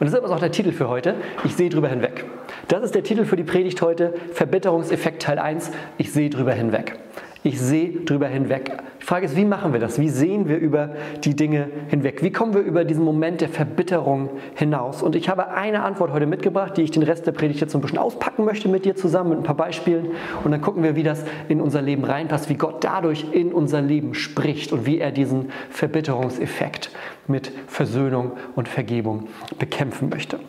Und 0.00 0.10
das 0.10 0.14
ist 0.14 0.24
auch 0.24 0.40
der 0.40 0.52
Titel 0.52 0.72
für 0.72 0.88
heute. 0.88 1.16
Ich 1.44 1.54
sehe 1.54 1.68
drüber 1.68 1.88
hinweg. 1.88 2.24
Das 2.68 2.82
ist 2.82 2.94
der 2.94 3.02
Titel 3.02 3.26
für 3.26 3.36
die 3.36 3.44
Predigt 3.44 3.82
heute. 3.82 4.14
Verbitterungseffekt 4.32 5.20
Teil 5.20 5.38
1. 5.38 5.70
Ich 5.98 6.14
sehe 6.14 6.30
drüber 6.30 6.52
hinweg. 6.52 6.98
Ich 7.46 7.60
sehe 7.60 7.90
drüber 7.90 8.26
hinweg. 8.26 8.72
Die 9.02 9.04
Frage 9.04 9.26
ist, 9.26 9.36
wie 9.36 9.44
machen 9.44 9.74
wir 9.74 9.80
das? 9.80 9.98
Wie 9.98 10.08
sehen 10.08 10.48
wir 10.48 10.56
über 10.56 10.94
die 11.24 11.36
Dinge 11.36 11.68
hinweg? 11.88 12.22
Wie 12.22 12.32
kommen 12.32 12.54
wir 12.54 12.62
über 12.62 12.86
diesen 12.86 13.04
Moment 13.04 13.42
der 13.42 13.50
Verbitterung 13.50 14.30
hinaus? 14.54 15.02
Und 15.02 15.14
ich 15.14 15.28
habe 15.28 15.48
eine 15.48 15.82
Antwort 15.82 16.10
heute 16.10 16.24
mitgebracht, 16.24 16.74
die 16.78 16.82
ich 16.82 16.90
den 16.90 17.02
Rest 17.02 17.26
der 17.26 17.32
Predigt 17.32 17.60
jetzt 17.60 17.72
so 17.72 17.78
ein 17.78 17.82
bisschen 17.82 17.98
auspacken 17.98 18.46
möchte 18.46 18.70
mit 18.70 18.86
dir 18.86 18.96
zusammen, 18.96 19.28
mit 19.28 19.38
ein 19.40 19.44
paar 19.44 19.56
Beispielen. 19.56 20.12
Und 20.42 20.52
dann 20.52 20.62
gucken 20.62 20.82
wir, 20.82 20.96
wie 20.96 21.02
das 21.02 21.22
in 21.50 21.60
unser 21.60 21.82
Leben 21.82 22.04
reinpasst, 22.04 22.48
wie 22.48 22.54
Gott 22.54 22.82
dadurch 22.82 23.26
in 23.32 23.52
unser 23.52 23.82
Leben 23.82 24.14
spricht 24.14 24.72
und 24.72 24.86
wie 24.86 24.98
er 24.98 25.12
diesen 25.12 25.50
Verbitterungseffekt 25.68 26.92
mit 27.26 27.52
Versöhnung 27.66 28.32
und 28.56 28.68
Vergebung 28.68 29.28
bekämpfen 29.58 30.08
möchte. 30.08 30.40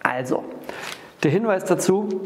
Also, 0.00 0.44
der 1.24 1.32
Hinweis 1.32 1.64
dazu, 1.64 2.20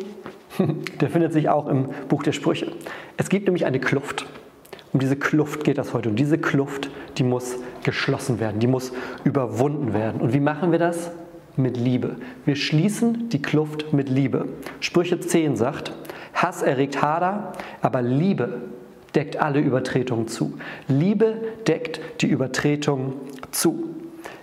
Der 1.01 1.11
findet 1.11 1.33
sich 1.33 1.49
auch 1.49 1.67
im 1.67 1.89
Buch 2.09 2.23
der 2.23 2.33
Sprüche. 2.33 2.73
Es 3.17 3.29
gibt 3.29 3.47
nämlich 3.47 3.67
eine 3.67 3.81
Kluft. 3.81 4.27
Um 4.93 5.01
diese 5.01 5.17
Kluft 5.17 5.65
geht 5.65 5.79
das 5.79 5.93
heute. 5.93 6.09
Und 6.09 6.17
diese 6.17 6.39
Kluft, 6.39 6.91
die 7.19 7.23
muss 7.23 7.57
geschlossen 7.83 8.41
werden, 8.41 8.59
die 8.59 8.67
muss 8.67 8.93
überwunden 9.25 9.93
werden. 9.93 10.21
Und 10.21 10.33
wie 10.33 10.41
machen 10.41 10.73
wir 10.73 10.79
das? 10.79 11.11
Mit 11.57 11.77
Liebe. 11.77 12.17
Wir 12.45 12.55
schließen 12.55 13.29
die 13.31 13.43
Kluft 13.43 13.93
mit 13.93 14.09
Liebe. 14.09 14.47
Sprüche 14.79 15.19
10 15.19 15.57
sagt, 15.57 15.93
Hass 16.33 16.63
erregt 16.63 17.03
Hader, 17.03 17.53
aber 17.83 18.01
Liebe 18.01 18.61
deckt 19.17 19.43
alle 19.43 19.59
Übertretungen 19.59 20.29
zu. 20.29 20.55
Liebe 20.87 21.35
deckt 21.67 22.01
die 22.21 22.29
Übertretungen 22.29 23.15
zu. 23.51 23.98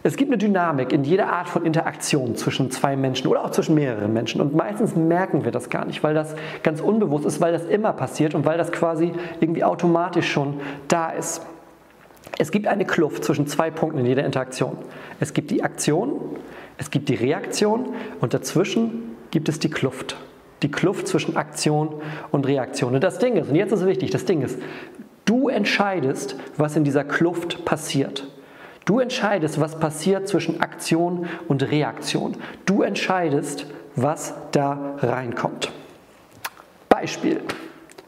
Es 0.06 0.18
gibt 0.18 0.30
eine 0.30 0.38
Dynamik 0.38 0.94
in 0.94 1.04
jeder 1.04 1.34
Art 1.34 1.50
von 1.50 1.66
Interaktion 1.66 2.36
zwischen 2.36 2.70
zwei 2.70 2.96
Menschen 2.96 3.26
oder 3.26 3.44
auch 3.44 3.50
zwischen 3.50 3.74
mehreren 3.74 4.14
Menschen. 4.14 4.40
Und 4.40 4.54
meistens 4.54 4.96
merken 4.96 5.46
wir 5.46 5.52
das 5.52 5.72
gar 5.72 5.84
nicht, 5.84 6.04
weil 6.04 6.14
das 6.14 6.36
ganz 6.62 6.80
unbewusst 6.80 7.26
ist, 7.26 7.42
weil 7.42 7.52
das 7.52 7.66
immer 7.66 7.92
passiert 7.92 8.36
und 8.36 8.46
weil 8.46 8.56
das 8.56 8.72
quasi 8.72 9.14
irgendwie 9.40 9.64
automatisch 9.64 10.32
schon 10.32 10.60
da 10.88 11.10
ist. 11.10 11.42
Es 12.38 12.52
gibt 12.52 12.68
eine 12.68 12.86
Kluft 12.86 13.24
zwischen 13.24 13.48
zwei 13.48 13.72
Punkten 13.72 13.98
in 13.98 14.06
jeder 14.06 14.24
Interaktion. 14.24 14.78
Es 15.20 15.34
gibt 15.34 15.50
die 15.50 15.64
Aktion, 15.64 16.22
es 16.78 16.92
gibt 16.92 17.10
die 17.10 17.16
Reaktion 17.16 17.88
und 18.22 18.36
dazwischen 18.36 19.16
gibt 19.32 19.50
es 19.50 19.58
die 19.58 19.72
Kluft. 19.72 20.18
Die 20.62 20.70
Kluft 20.70 21.08
zwischen 21.08 21.36
Aktion 21.36 21.96
und 22.30 22.46
Reaktion. 22.46 22.94
Und 22.94 23.04
das 23.04 23.18
Ding 23.18 23.38
ist, 23.38 23.50
und 23.50 23.56
jetzt 23.56 23.72
ist 23.72 23.82
es 23.82 23.88
wichtig, 23.88 24.12
das 24.12 24.26
Ding 24.26 24.44
ist, 24.44 24.60
du 25.26 25.50
entscheidest, 25.50 26.36
was 26.58 26.76
in 26.76 26.84
dieser 26.84 27.04
Kluft 27.04 27.66
passiert. 27.66 28.28
Du 28.86 29.00
entscheidest, 29.00 29.60
was 29.60 29.80
passiert 29.80 30.28
zwischen 30.28 30.62
Aktion 30.62 31.28
und 31.48 31.64
Reaktion. 31.64 32.38
Du 32.66 32.84
entscheidest, 32.84 33.66
was 33.96 34.36
da 34.52 34.96
reinkommt. 35.00 35.72
Beispiel. 36.88 37.42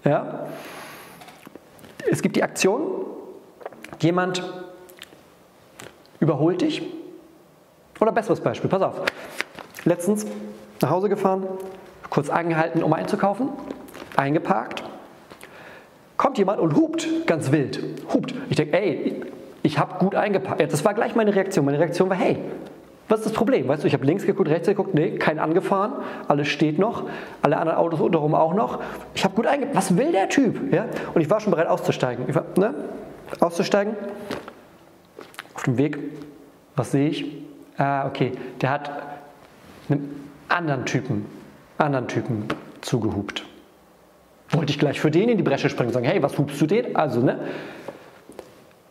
Ja? 0.04 0.48
Es 2.10 2.22
gibt 2.22 2.36
die 2.36 2.44
Aktion, 2.44 3.06
jemand 4.00 4.44
überholt 6.20 6.62
dich. 6.62 6.84
Oder 8.00 8.12
besseres 8.12 8.40
Beispiel, 8.40 8.70
pass 8.70 8.82
auf. 8.84 9.02
Letztens 9.84 10.28
nach 10.82 10.92
Hause 10.92 11.10
gefahren, 11.10 11.48
kurz 12.12 12.30
angehalten, 12.30 12.84
um 12.84 12.94
einzukaufen, 12.94 13.50
eingeparkt. 14.16 14.84
Kommt 16.18 16.38
jemand 16.38 16.60
und 16.60 16.76
hupt 16.76 17.08
ganz 17.26 17.52
wild. 17.52 17.82
Hupt. 18.14 18.34
Ich 18.50 18.56
denke, 18.56 18.78
ey, 18.78 19.22
ich 19.68 19.80
habe 19.80 20.00
gut 20.00 20.16
eingepackt. 20.16 20.62
Das 20.72 20.86
war 20.86 20.94
gleich 20.94 21.14
meine 21.14 21.36
Reaktion. 21.36 21.66
Meine 21.66 21.78
Reaktion 21.78 22.10
war, 22.10 22.16
hey, 22.16 22.38
was 23.10 23.20
ist 23.20 23.28
das 23.28 23.34
Problem? 23.34 23.68
Weißt 23.68 23.84
du, 23.84 23.88
ich 23.88 23.94
habe 23.94 24.06
links 24.06 24.26
geguckt, 24.26 24.50
rechts 24.50 24.68
geguckt, 24.68 24.94
nee, 24.94 25.18
kein 25.18 25.40
angefahren, 25.40 25.94
alles 26.28 26.48
steht 26.48 26.80
noch, 26.80 27.04
alle 27.42 27.58
anderen 27.58 27.78
Autos 27.78 28.00
untenrum 28.00 28.34
auch 28.34 28.54
noch. 28.54 28.80
Ich 29.14 29.24
habe 29.24 29.36
gut 29.36 29.46
eingepackt. 29.46 29.78
Was 29.78 29.98
will 29.98 30.12
der 30.14 30.30
Typ? 30.30 30.74
Ja? 30.74 30.86
Und 31.14 31.22
ich 31.22 31.30
war 31.30 31.42
schon 31.42 31.52
bereit 31.52 31.68
auszusteigen. 31.68 32.26
Ich 32.28 32.36
war, 32.36 32.46
ne? 32.58 32.74
Auszusteigen. 33.42 33.94
Auf 35.54 35.64
dem 35.64 35.78
Weg, 35.78 36.00
was 36.76 36.92
sehe 36.92 37.10
ich? 37.10 37.26
Ah, 37.78 38.08
okay, 38.08 38.32
der 38.62 38.72
hat 38.72 38.92
einem 39.90 40.10
anderen 40.48 40.86
Typen, 40.86 41.26
anderen 41.78 42.08
Typen 42.08 42.46
zugehupt. 42.82 43.46
Wollte 44.52 44.72
ich 44.72 44.80
gleich 44.80 45.00
für 45.00 45.12
den 45.12 45.28
in 45.28 45.38
die 45.38 45.44
Bresche 45.44 45.70
springen 45.70 45.90
und 45.90 45.94
sagen, 45.94 46.06
hey, 46.06 46.24
was 46.24 46.38
hubst 46.38 46.60
du 46.62 46.68
den? 46.68 46.96
Also, 46.96 47.20
ne? 47.20 47.40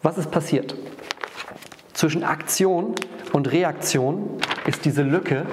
Was 0.07 0.19
ist 0.19 0.31
passiert? 0.31 0.73
Zwischen 1.93 2.23
Aktion 2.23 2.95
und 3.33 3.51
Reaktion 3.51 4.39
ist 4.65 4.85
diese 4.85 5.03
Lücke, 5.03 5.47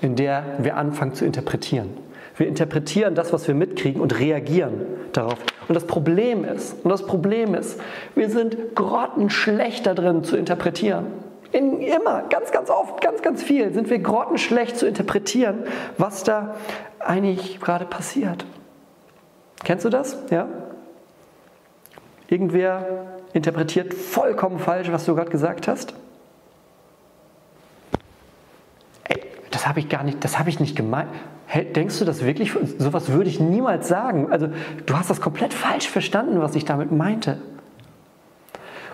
in 0.00 0.16
der 0.16 0.42
wir 0.58 0.76
anfangen 0.76 1.14
zu 1.14 1.24
interpretieren. 1.24 1.90
Wir 2.36 2.48
interpretieren 2.48 3.14
das, 3.14 3.32
was 3.32 3.46
wir 3.46 3.54
mitkriegen 3.54 4.02
und 4.02 4.18
reagieren 4.18 4.84
darauf. 5.12 5.38
Und 5.68 5.76
das 5.76 5.86
Problem 5.86 6.44
ist, 6.44 6.74
und 6.82 6.90
das 6.90 7.06
Problem 7.06 7.54
ist, 7.54 7.80
wir 8.16 8.28
sind 8.30 8.74
grottenschlecht 8.74 9.86
da 9.86 9.94
drin 9.94 10.24
zu 10.24 10.36
interpretieren. 10.36 11.06
In, 11.52 11.80
immer, 11.80 12.24
ganz, 12.30 12.50
ganz 12.50 12.68
oft, 12.68 13.00
ganz, 13.00 13.22
ganz 13.22 13.44
viel 13.44 13.72
sind 13.72 13.90
wir 13.90 14.00
grottenschlecht 14.00 14.76
zu 14.76 14.88
interpretieren, 14.88 15.62
was 15.98 16.24
da 16.24 16.56
eigentlich 16.98 17.60
gerade 17.60 17.84
passiert. 17.84 18.44
Kennst 19.62 19.84
du 19.84 19.88
das? 19.88 20.18
Ja? 20.30 20.48
Irgendwer 22.26 23.19
interpretiert 23.32 23.94
vollkommen 23.94 24.58
falsch, 24.58 24.90
was 24.90 25.04
du 25.04 25.14
gerade 25.14 25.30
gesagt 25.30 25.68
hast. 25.68 25.94
Ey, 29.04 29.20
das 29.50 29.66
habe 29.66 29.80
ich 29.80 29.88
gar 29.88 30.02
nicht, 30.02 30.24
das 30.24 30.38
habe 30.38 30.50
ich 30.50 30.60
nicht 30.60 30.76
gemeint. 30.76 31.10
Hey, 31.46 31.72
denkst 31.72 31.98
du 31.98 32.04
das 32.04 32.24
wirklich? 32.24 32.52
Sowas 32.78 33.10
würde 33.10 33.28
ich 33.28 33.40
niemals 33.40 33.88
sagen. 33.88 34.30
Also, 34.30 34.48
du 34.86 34.96
hast 34.96 35.10
das 35.10 35.20
komplett 35.20 35.52
falsch 35.52 35.88
verstanden, 35.88 36.40
was 36.40 36.54
ich 36.54 36.64
damit 36.64 36.92
meinte. 36.92 37.38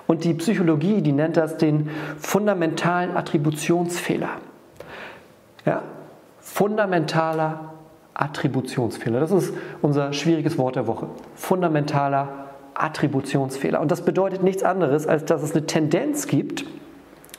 Und 0.06 0.24
die 0.24 0.34
Psychologie, 0.34 1.02
die 1.02 1.12
nennt 1.12 1.36
das 1.36 1.58
den 1.58 1.90
fundamentalen 2.18 3.16
Attributionsfehler. 3.16 4.30
Ja? 5.64 5.82
Fundamentaler 6.40 7.72
Attributionsfehler. 8.14 9.20
Das 9.20 9.30
ist 9.32 9.52
unser 9.82 10.12
schwieriges 10.12 10.56
Wort 10.56 10.76
der 10.76 10.86
Woche. 10.86 11.08
Fundamentaler 11.34 12.45
Attributionsfehler. 12.82 13.80
Und 13.80 13.90
das 13.90 14.02
bedeutet 14.02 14.42
nichts 14.42 14.62
anderes, 14.62 15.06
als 15.06 15.24
dass 15.24 15.42
es 15.42 15.52
eine 15.52 15.66
Tendenz 15.66 16.26
gibt, 16.26 16.64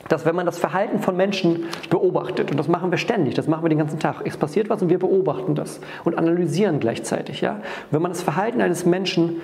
dass 0.08 0.24
wenn 0.24 0.34
man 0.34 0.46
das 0.46 0.58
Verhalten 0.58 1.00
von 1.00 1.16
Menschen 1.16 1.64
beobachtet, 1.90 2.50
und 2.50 2.56
das 2.56 2.68
machen 2.68 2.90
wir 2.90 2.98
ständig, 2.98 3.34
das 3.34 3.46
machen 3.46 3.64
wir 3.64 3.68
den 3.68 3.78
ganzen 3.78 3.98
Tag, 3.98 4.22
es 4.24 4.36
passiert 4.36 4.70
was 4.70 4.82
und 4.82 4.88
wir 4.88 4.98
beobachten 4.98 5.54
das 5.54 5.80
und 6.04 6.16
analysieren 6.16 6.80
gleichzeitig. 6.80 7.40
Ja? 7.40 7.60
Wenn 7.90 8.02
man 8.02 8.12
das 8.12 8.22
Verhalten 8.22 8.60
eines 8.60 8.86
Menschen 8.86 9.40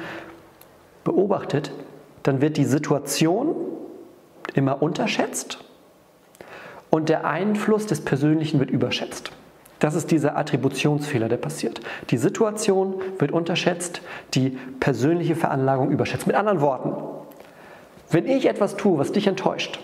beobachtet, 1.05 1.71
dann 2.23 2.41
wird 2.41 2.57
die 2.57 2.65
Situation 2.65 3.55
immer 4.55 4.83
unterschätzt 4.83 5.59
und 6.91 7.09
der 7.09 7.27
Einfluss 7.27 7.87
des 7.87 8.01
Persönlichen 8.03 8.59
wird 8.61 8.71
überschätzt. 8.71 9.33
Das 9.85 9.95
ist 9.95 10.11
dieser 10.11 10.39
Attributionsfehler, 10.39 11.29
der 11.29 11.37
passiert. 11.37 11.83
Die 12.09 12.17
Situation 12.17 13.03
wird 13.19 13.33
unterschätzt, 13.33 14.01
die 14.33 14.57
persönliche 14.81 15.37
Veranlagung 15.37 15.91
überschätzt. 15.91 16.27
Mit 16.27 16.37
anderen 16.37 16.63
Worten, 16.63 16.95
wenn 18.11 18.27
ich 18.27 18.47
etwas 18.47 18.79
tue, 18.79 18.97
was 18.97 19.13
dich 19.13 19.27
enttäuscht, 19.27 19.79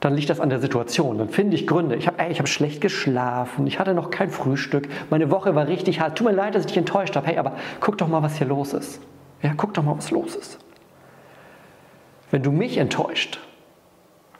dann 0.00 0.14
liegt 0.14 0.30
das 0.30 0.40
an 0.40 0.48
der 0.48 0.58
Situation. 0.58 1.18
Dann 1.18 1.28
finde 1.28 1.54
ich 1.54 1.66
Gründe. 1.66 1.96
Ich 1.96 2.06
habe 2.06 2.16
hab 2.22 2.48
schlecht 2.48 2.80
geschlafen, 2.80 3.66
ich 3.66 3.78
hatte 3.78 3.92
noch 3.92 4.10
kein 4.10 4.30
Frühstück, 4.30 4.88
meine 5.10 5.30
Woche 5.30 5.54
war 5.54 5.66
richtig 5.66 6.00
hart. 6.00 6.16
Tut 6.16 6.26
mir 6.26 6.32
leid, 6.32 6.54
dass 6.54 6.62
ich 6.62 6.68
dich 6.68 6.78
enttäuscht 6.78 7.14
habe. 7.14 7.26
Hey, 7.26 7.36
aber 7.36 7.56
guck 7.80 7.98
doch 7.98 8.08
mal, 8.08 8.22
was 8.22 8.38
hier 8.38 8.46
los 8.46 8.72
ist. 8.72 9.02
Ja, 9.42 9.52
guck 9.54 9.74
doch 9.74 9.82
mal, 9.82 9.98
was 9.98 10.10
los 10.10 10.34
ist. 10.34 10.58
Wenn 12.30 12.42
du 12.42 12.52
mich 12.52 12.78
enttäuscht, 12.78 13.38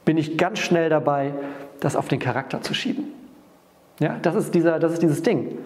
bin 0.07 0.17
ich 0.17 0.39
ganz 0.39 0.59
schnell 0.59 0.89
dabei, 0.89 1.35
das 1.81 1.97
auf 1.97 2.09
den 2.09 2.19
Charakter 2.19 2.63
zu 2.63 2.73
schieben. 2.73 3.20
Ja, 4.01 4.17
das 4.21 4.35
ist, 4.35 4.55
dieser, 4.55 4.79
das 4.79 4.95
ist 4.95 5.03
dieses 5.03 5.23
Ding. 5.23 5.59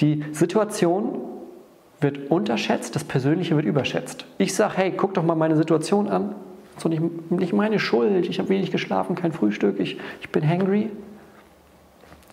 Die 0.00 0.24
Situation 0.32 1.20
wird 2.00 2.30
unterschätzt, 2.30 2.96
das 2.96 3.04
Persönliche 3.04 3.54
wird 3.54 3.66
überschätzt. 3.66 4.26
Ich 4.38 4.54
sage, 4.54 4.74
hey, 4.76 4.92
guck 4.96 5.14
doch 5.14 5.22
mal 5.22 5.36
meine 5.36 5.56
Situation 5.56 6.08
an. 6.08 6.34
So 6.78 6.88
nicht, 6.88 7.02
nicht 7.30 7.52
meine 7.52 7.78
Schuld, 7.78 8.28
ich 8.28 8.40
habe 8.40 8.48
wenig 8.48 8.72
geschlafen, 8.72 9.14
kein 9.14 9.30
Frühstück, 9.30 9.78
ich, 9.78 9.98
ich 10.20 10.30
bin 10.30 10.48
hangry. 10.48 10.90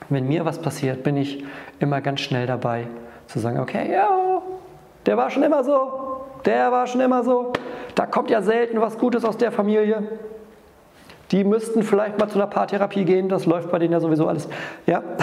Wenn 0.10 0.28
mir 0.28 0.46
was 0.46 0.60
passiert, 0.60 1.04
bin 1.04 1.16
ich 1.16 1.44
immer 1.80 2.02
ganz 2.02 2.22
schnell 2.22 2.48
dabei 2.48 2.88
zu 3.28 3.40
sagen, 3.40 3.60
okay, 3.60 3.92
ja, 3.92 4.42
der 5.06 5.16
war 5.16 5.30
schon 5.30 5.44
immer 5.44 5.64
so, 5.64 6.26
der 6.46 6.72
war 6.72 6.88
schon 6.88 7.02
immer 7.02 7.24
so. 7.24 7.54
Da 7.94 8.06
kommt 8.06 8.30
ja 8.30 8.42
selten 8.42 8.82
was 8.82 8.98
Gutes 8.98 9.24
aus 9.24 9.38
der 9.38 9.52
Familie. 9.52 10.04
Die 11.32 11.44
müssten 11.44 11.84
vielleicht 11.84 12.20
mal 12.20 12.28
zu 12.28 12.36
einer 12.36 12.48
Paartherapie 12.48 13.06
gehen, 13.06 13.30
das 13.30 13.46
läuft 13.46 13.72
bei 13.72 13.80
denen 13.80 13.94
ja 13.94 14.00
sowieso 14.00 14.28
alles. 14.28 14.48
Ja? 14.86 15.04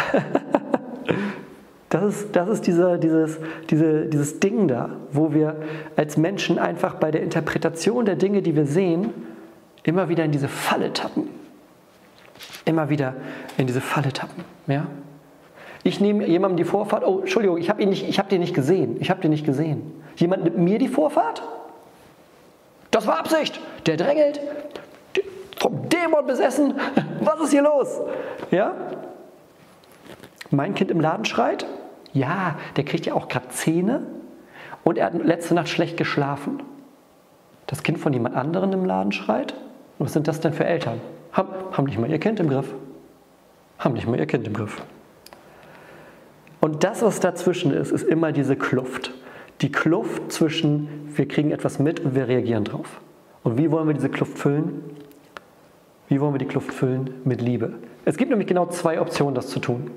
Das 1.90 2.02
ist, 2.02 2.36
das 2.36 2.48
ist 2.50 2.66
dieser, 2.66 2.98
dieses, 2.98 3.38
diese, 3.70 4.06
dieses 4.06 4.40
Ding 4.40 4.68
da, 4.68 4.90
wo 5.10 5.32
wir 5.32 5.56
als 5.96 6.18
Menschen 6.18 6.58
einfach 6.58 6.96
bei 6.96 7.10
der 7.10 7.22
Interpretation 7.22 8.04
der 8.04 8.16
Dinge, 8.16 8.42
die 8.42 8.54
wir 8.54 8.66
sehen, 8.66 9.14
immer 9.84 10.10
wieder 10.10 10.24
in 10.24 10.30
diese 10.30 10.48
Falle 10.48 10.92
tappen. 10.92 11.30
Immer 12.66 12.90
wieder 12.90 13.14
in 13.56 13.66
diese 13.66 13.80
Falle 13.80 14.12
tappen. 14.12 14.44
Ja? 14.66 14.86
Ich 15.82 15.98
nehme 15.98 16.26
jemandem 16.26 16.58
die 16.58 16.64
Vorfahrt, 16.64 17.06
oh, 17.06 17.20
Entschuldigung, 17.20 17.56
ich 17.56 17.70
habe 17.70 17.82
hab 17.82 18.28
den 18.28 18.40
nicht 18.40 18.54
gesehen. 18.54 18.98
Ich 19.00 19.08
habe 19.08 19.22
den 19.22 19.30
nicht 19.30 19.46
gesehen. 19.46 20.02
Jemand 20.16 20.44
nimmt 20.44 20.58
mir 20.58 20.78
die 20.78 20.88
Vorfahrt? 20.88 21.42
Das 22.90 23.06
war 23.06 23.18
Absicht. 23.18 23.58
Der 23.86 23.96
drängelt, 23.96 24.40
vom 25.60 25.88
Dämon 25.88 26.26
besessen. 26.26 26.74
Was 27.20 27.40
ist 27.40 27.50
hier 27.50 27.62
los? 27.62 28.00
Ja? 28.50 28.74
Mein 30.50 30.74
Kind 30.74 30.90
im 30.90 31.00
Laden 31.00 31.24
schreit. 31.24 31.66
Ja, 32.12 32.56
der 32.76 32.84
kriegt 32.84 33.06
ja 33.06 33.14
auch 33.14 33.28
gerade 33.28 33.48
Zähne 33.50 34.06
und 34.84 34.98
er 34.98 35.06
hat 35.06 35.14
letzte 35.14 35.54
Nacht 35.54 35.68
schlecht 35.68 35.96
geschlafen. 35.96 36.62
Das 37.66 37.82
Kind 37.82 37.98
von 37.98 38.12
jemand 38.12 38.34
anderen 38.34 38.72
im 38.72 38.84
Laden 38.84 39.12
schreit. 39.12 39.54
was 39.98 40.14
sind 40.14 40.26
das 40.26 40.40
denn 40.40 40.54
für 40.54 40.64
Eltern? 40.64 41.00
Haben, 41.32 41.50
haben 41.72 41.84
nicht 41.84 41.98
mal 41.98 42.10
ihr 42.10 42.18
Kind 42.18 42.40
im 42.40 42.48
Griff. 42.48 42.74
Haben 43.78 43.94
nicht 43.94 44.08
mal 44.08 44.18
ihr 44.18 44.26
Kind 44.26 44.46
im 44.46 44.54
Griff. 44.54 44.82
Und 46.60 46.82
das, 46.82 47.02
was 47.02 47.20
dazwischen 47.20 47.72
ist, 47.72 47.92
ist 47.92 48.02
immer 48.02 48.32
diese 48.32 48.56
Kluft. 48.56 49.12
Die 49.60 49.70
Kluft 49.70 50.32
zwischen, 50.32 51.10
wir 51.14 51.28
kriegen 51.28 51.50
etwas 51.50 51.78
mit 51.78 52.00
und 52.00 52.14
wir 52.14 52.26
reagieren 52.26 52.64
drauf. 52.64 53.00
Und 53.42 53.58
wie 53.58 53.70
wollen 53.70 53.86
wir 53.86 53.94
diese 53.94 54.08
Kluft 54.08 54.38
füllen? 54.38 54.82
Wie 56.08 56.20
wollen 56.20 56.32
wir 56.34 56.38
die 56.38 56.46
Kluft 56.46 56.72
füllen? 56.72 57.10
Mit 57.24 57.42
Liebe. 57.42 57.74
Es 58.04 58.16
gibt 58.16 58.30
nämlich 58.30 58.48
genau 58.48 58.66
zwei 58.66 59.00
Optionen, 59.00 59.34
das 59.34 59.48
zu 59.48 59.60
tun. 59.60 59.90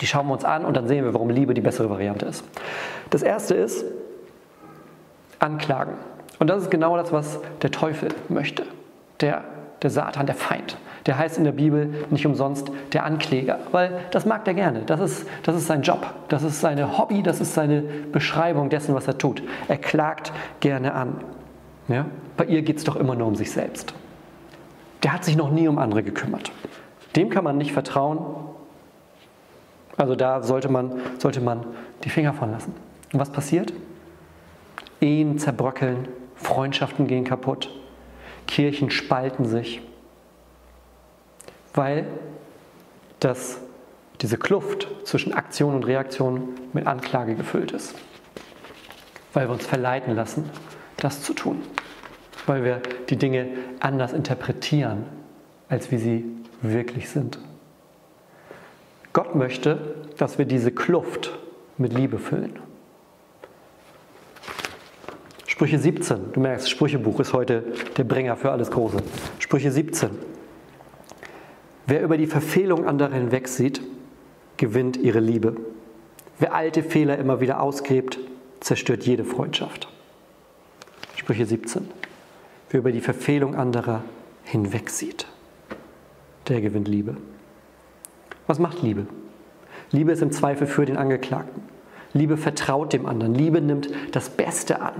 Die 0.00 0.06
schauen 0.06 0.26
wir 0.28 0.32
uns 0.32 0.44
an 0.44 0.64
und 0.64 0.76
dann 0.76 0.86
sehen 0.86 1.04
wir, 1.04 1.14
warum 1.14 1.30
Liebe 1.30 1.54
die 1.54 1.60
bessere 1.60 1.90
Variante 1.90 2.26
ist. 2.26 2.44
Das 3.10 3.22
erste 3.22 3.54
ist 3.54 3.84
Anklagen. 5.38 5.94
Und 6.38 6.48
das 6.48 6.62
ist 6.62 6.70
genau 6.70 6.96
das, 6.96 7.12
was 7.12 7.40
der 7.60 7.70
Teufel 7.70 8.08
möchte. 8.28 8.64
Der, 9.20 9.42
der 9.82 9.90
Satan, 9.90 10.26
der 10.26 10.34
Feind. 10.34 10.76
Der 11.06 11.18
heißt 11.18 11.36
in 11.36 11.44
der 11.44 11.52
Bibel 11.52 11.92
nicht 12.10 12.26
umsonst 12.26 12.70
der 12.92 13.04
Ankläger, 13.04 13.58
weil 13.72 13.98
das 14.12 14.24
mag 14.24 14.46
er 14.46 14.54
gerne. 14.54 14.82
Das 14.86 15.00
ist, 15.00 15.26
das 15.42 15.56
ist 15.56 15.66
sein 15.66 15.82
Job, 15.82 16.06
das 16.28 16.44
ist 16.44 16.60
seine 16.60 16.96
Hobby, 16.96 17.24
das 17.24 17.40
ist 17.40 17.54
seine 17.54 17.82
Beschreibung 17.82 18.70
dessen, 18.70 18.94
was 18.94 19.08
er 19.08 19.18
tut. 19.18 19.42
Er 19.66 19.78
klagt 19.78 20.32
gerne 20.60 20.94
an. 20.94 21.16
Ja? 21.88 22.06
Bei 22.36 22.44
ihr 22.44 22.62
geht 22.62 22.78
es 22.78 22.84
doch 22.84 22.94
immer 22.94 23.16
nur 23.16 23.26
um 23.26 23.34
sich 23.34 23.50
selbst 23.50 23.94
der 25.02 25.12
hat 25.12 25.24
sich 25.24 25.36
noch 25.36 25.50
nie 25.50 25.68
um 25.68 25.78
andere 25.78 26.02
gekümmert. 26.02 26.52
Dem 27.16 27.30
kann 27.30 27.44
man 27.44 27.58
nicht 27.58 27.72
vertrauen. 27.72 28.20
Also 29.96 30.14
da 30.14 30.42
sollte 30.42 30.68
man, 30.68 31.00
sollte 31.18 31.40
man 31.40 31.66
die 32.04 32.10
Finger 32.10 32.32
von 32.32 32.50
lassen. 32.50 32.74
Und 33.12 33.20
was 33.20 33.30
passiert? 33.30 33.72
Ehen 35.00 35.38
zerbröckeln, 35.38 36.08
Freundschaften 36.36 37.06
gehen 37.06 37.24
kaputt, 37.24 37.70
Kirchen 38.46 38.90
spalten 38.90 39.44
sich, 39.44 39.82
weil 41.74 42.06
das, 43.20 43.60
diese 44.20 44.38
Kluft 44.38 44.88
zwischen 45.04 45.34
Aktion 45.34 45.74
und 45.74 45.86
Reaktion 45.86 46.48
mit 46.72 46.86
Anklage 46.86 47.34
gefüllt 47.34 47.72
ist. 47.72 47.94
Weil 49.32 49.48
wir 49.48 49.52
uns 49.52 49.66
verleiten 49.66 50.14
lassen, 50.14 50.48
das 50.96 51.22
zu 51.22 51.34
tun 51.34 51.62
weil 52.46 52.64
wir 52.64 52.80
die 53.08 53.16
Dinge 53.16 53.48
anders 53.80 54.12
interpretieren, 54.12 55.04
als 55.68 55.90
wie 55.90 55.98
sie 55.98 56.24
wirklich 56.60 57.08
sind. 57.08 57.38
Gott 59.12 59.34
möchte, 59.34 59.96
dass 60.16 60.38
wir 60.38 60.44
diese 60.44 60.72
Kluft 60.72 61.38
mit 61.76 61.92
Liebe 61.92 62.18
füllen. 62.18 62.58
Sprüche 65.46 65.78
17, 65.78 66.32
du 66.32 66.40
merkst, 66.40 66.70
Sprüchebuch 66.70 67.20
ist 67.20 67.32
heute 67.32 67.64
der 67.96 68.04
Bringer 68.04 68.36
für 68.36 68.50
alles 68.50 68.70
Große. 68.70 68.98
Sprüche 69.38 69.70
17. 69.70 70.10
Wer 71.86 72.02
über 72.02 72.16
die 72.16 72.26
Verfehlung 72.26 72.86
anderer 72.86 73.12
hinwegsieht, 73.12 73.82
gewinnt 74.56 74.96
ihre 74.96 75.20
Liebe. 75.20 75.56
Wer 76.38 76.54
alte 76.54 76.82
Fehler 76.82 77.18
immer 77.18 77.40
wieder 77.40 77.60
ausgräbt, 77.60 78.18
zerstört 78.60 79.04
jede 79.04 79.24
Freundschaft. 79.24 79.88
Sprüche 81.16 81.46
17. 81.46 81.88
Wer 82.72 82.80
über 82.80 82.90
die 82.90 83.02
Verfehlung 83.02 83.54
anderer 83.54 84.02
hinwegsieht, 84.44 85.26
der 86.48 86.62
gewinnt 86.62 86.88
Liebe. 86.88 87.18
Was 88.46 88.58
macht 88.58 88.80
Liebe? 88.80 89.06
Liebe 89.90 90.10
ist 90.10 90.22
im 90.22 90.32
Zweifel 90.32 90.66
für 90.66 90.86
den 90.86 90.96
Angeklagten. 90.96 91.62
Liebe 92.14 92.38
vertraut 92.38 92.94
dem 92.94 93.04
anderen. 93.04 93.34
Liebe 93.34 93.60
nimmt 93.60 93.90
das 94.12 94.30
Beste 94.30 94.80
an. 94.80 94.94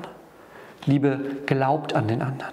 Liebe 0.84 1.38
glaubt 1.46 1.94
an 1.94 2.08
den 2.08 2.20
anderen. 2.20 2.52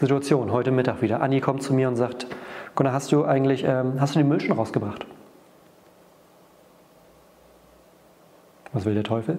Situation, 0.00 0.50
heute 0.50 0.70
Mittag 0.70 1.02
wieder. 1.02 1.20
Anni 1.20 1.42
kommt 1.42 1.62
zu 1.62 1.74
mir 1.74 1.88
und 1.88 1.96
sagt, 1.96 2.28
Gunnar, 2.76 2.94
hast 2.94 3.12
du 3.12 3.26
eigentlich, 3.26 3.64
ähm, 3.64 4.00
hast 4.00 4.14
du 4.14 4.20
den 4.20 4.28
Müll 4.28 4.40
schon 4.40 4.56
rausgebracht? 4.56 5.04
Was 8.72 8.86
will 8.86 8.94
der 8.94 9.04
Teufel? 9.04 9.38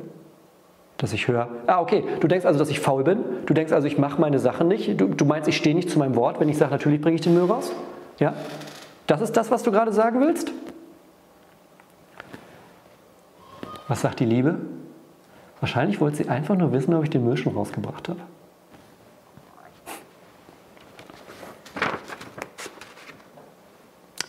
Dass 1.00 1.14
ich 1.14 1.30
höre, 1.30 1.48
ah 1.66 1.80
okay, 1.80 2.04
du 2.20 2.28
denkst 2.28 2.46
also, 2.46 2.60
dass 2.60 2.70
ich 2.70 2.82
faul 2.82 3.06
bin? 3.06 3.24
Du 3.46 3.54
denkst 3.54 3.72
also, 3.72 3.88
ich 3.88 3.98
mache 3.98 4.20
meine 4.20 4.38
Sachen 4.38 4.68
nicht? 4.68 5.00
Du, 5.00 5.08
du 5.08 5.24
meinst, 5.24 5.48
ich 5.48 5.56
stehe 5.56 5.74
nicht 5.74 5.90
zu 5.90 5.98
meinem 5.98 6.16
Wort, 6.16 6.42
wenn 6.42 6.50
ich 6.50 6.58
sage, 6.58 6.72
natürlich 6.72 7.00
bringe 7.00 7.16
ich 7.16 7.22
den 7.22 7.34
Müll 7.34 7.46
raus? 7.46 7.72
Ja? 8.20 8.34
Das 9.08 9.22
ist 9.22 9.32
das, 9.38 9.50
was 9.50 9.64
du 9.64 9.72
gerade 9.72 9.94
sagen 9.94 10.20
willst? 10.20 10.52
Was 13.88 14.02
sagt 14.02 14.20
die 14.20 14.26
Liebe? 14.26 14.60
Wahrscheinlich 15.62 16.02
wollte 16.02 16.18
sie 16.18 16.28
einfach 16.28 16.58
nur 16.58 16.74
wissen, 16.74 16.94
ob 16.94 17.04
ich 17.04 17.10
den 17.10 17.24
Müll 17.24 17.38
schon 17.38 17.54
rausgebracht 17.54 18.10
habe. 18.10 18.20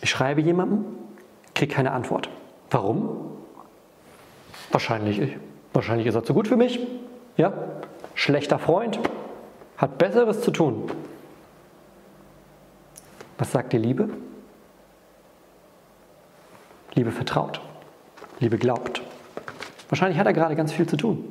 Ich 0.01 0.09
schreibe 0.09 0.39
jemandem, 0.39 0.85
kriege 1.53 1.73
keine 1.73 1.91
Antwort. 1.91 2.29
Warum? 2.69 3.37
Wahrscheinlich, 4.71 5.37
wahrscheinlich 5.73 6.07
ist 6.07 6.15
er 6.15 6.23
zu 6.23 6.33
gut 6.33 6.47
für 6.47 6.57
mich. 6.57 6.79
Ja? 7.37 7.53
Schlechter 8.13 8.59
Freund, 8.59 8.99
hat 9.77 9.97
Besseres 9.97 10.41
zu 10.41 10.51
tun. 10.51 10.91
Was 13.37 13.51
sagt 13.51 13.73
die 13.73 13.77
Liebe? 13.77 14.09
Liebe 16.93 17.11
vertraut. 17.11 17.61
Liebe 18.39 18.57
glaubt. 18.57 19.01
Wahrscheinlich 19.89 20.19
hat 20.19 20.27
er 20.27 20.33
gerade 20.33 20.55
ganz 20.55 20.71
viel 20.71 20.87
zu 20.87 20.97
tun. 20.97 21.25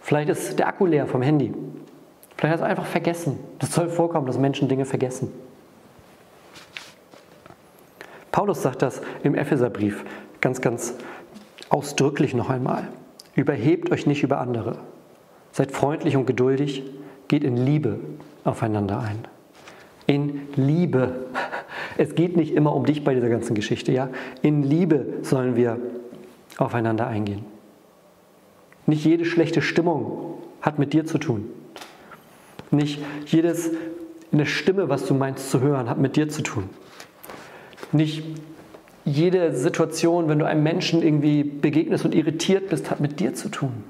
Vielleicht 0.00 0.28
ist 0.28 0.58
der 0.58 0.66
Akku 0.66 0.86
leer 0.86 1.06
vom 1.06 1.22
Handy. 1.22 1.54
Vielleicht 2.36 2.54
hat 2.54 2.60
er 2.60 2.70
einfach 2.70 2.86
vergessen. 2.86 3.38
Das 3.60 3.72
soll 3.72 3.88
vorkommen, 3.88 4.26
dass 4.26 4.38
Menschen 4.38 4.68
Dinge 4.68 4.84
vergessen. 4.84 5.32
Paulus 8.32 8.62
sagt 8.62 8.82
das 8.82 9.00
im 9.22 9.34
Epheserbrief 9.34 10.04
ganz, 10.40 10.60
ganz 10.60 10.94
ausdrücklich 11.68 12.34
noch 12.34 12.50
einmal. 12.50 12.88
Überhebt 13.34 13.90
euch 13.90 14.06
nicht 14.06 14.22
über 14.22 14.40
andere. 14.40 14.78
Seid 15.52 15.72
freundlich 15.72 16.16
und 16.16 16.26
geduldig. 16.26 16.82
Geht 17.28 17.44
in 17.44 17.56
Liebe 17.56 17.98
aufeinander 18.44 19.00
ein. 19.00 19.26
In 20.06 20.48
Liebe. 20.56 21.26
Es 21.96 22.14
geht 22.14 22.36
nicht 22.36 22.54
immer 22.54 22.74
um 22.74 22.84
dich 22.84 23.04
bei 23.04 23.14
dieser 23.14 23.28
ganzen 23.28 23.54
Geschichte, 23.54 23.92
ja? 23.92 24.08
In 24.42 24.62
Liebe 24.62 25.06
sollen 25.22 25.56
wir 25.56 25.78
aufeinander 26.58 27.06
eingehen. 27.06 27.44
Nicht 28.86 29.04
jede 29.04 29.24
schlechte 29.24 29.62
Stimmung 29.62 30.38
hat 30.60 30.78
mit 30.78 30.92
dir 30.92 31.06
zu 31.06 31.18
tun. 31.18 31.48
Nicht 32.70 33.00
jedes 33.26 33.70
eine 34.32 34.46
Stimme, 34.46 34.88
was 34.88 35.06
du 35.06 35.14
meinst 35.14 35.50
zu 35.50 35.60
hören, 35.60 35.88
hat 35.88 35.98
mit 35.98 36.16
dir 36.16 36.28
zu 36.28 36.42
tun. 36.42 36.70
Nicht 37.92 38.24
jede 39.04 39.54
Situation, 39.54 40.28
wenn 40.28 40.38
du 40.38 40.46
einem 40.46 40.62
Menschen 40.62 41.02
irgendwie 41.02 41.42
begegnest 41.42 42.04
und 42.04 42.14
irritiert 42.14 42.68
bist, 42.68 42.90
hat 42.90 43.00
mit 43.00 43.20
dir 43.20 43.34
zu 43.34 43.48
tun. 43.48 43.84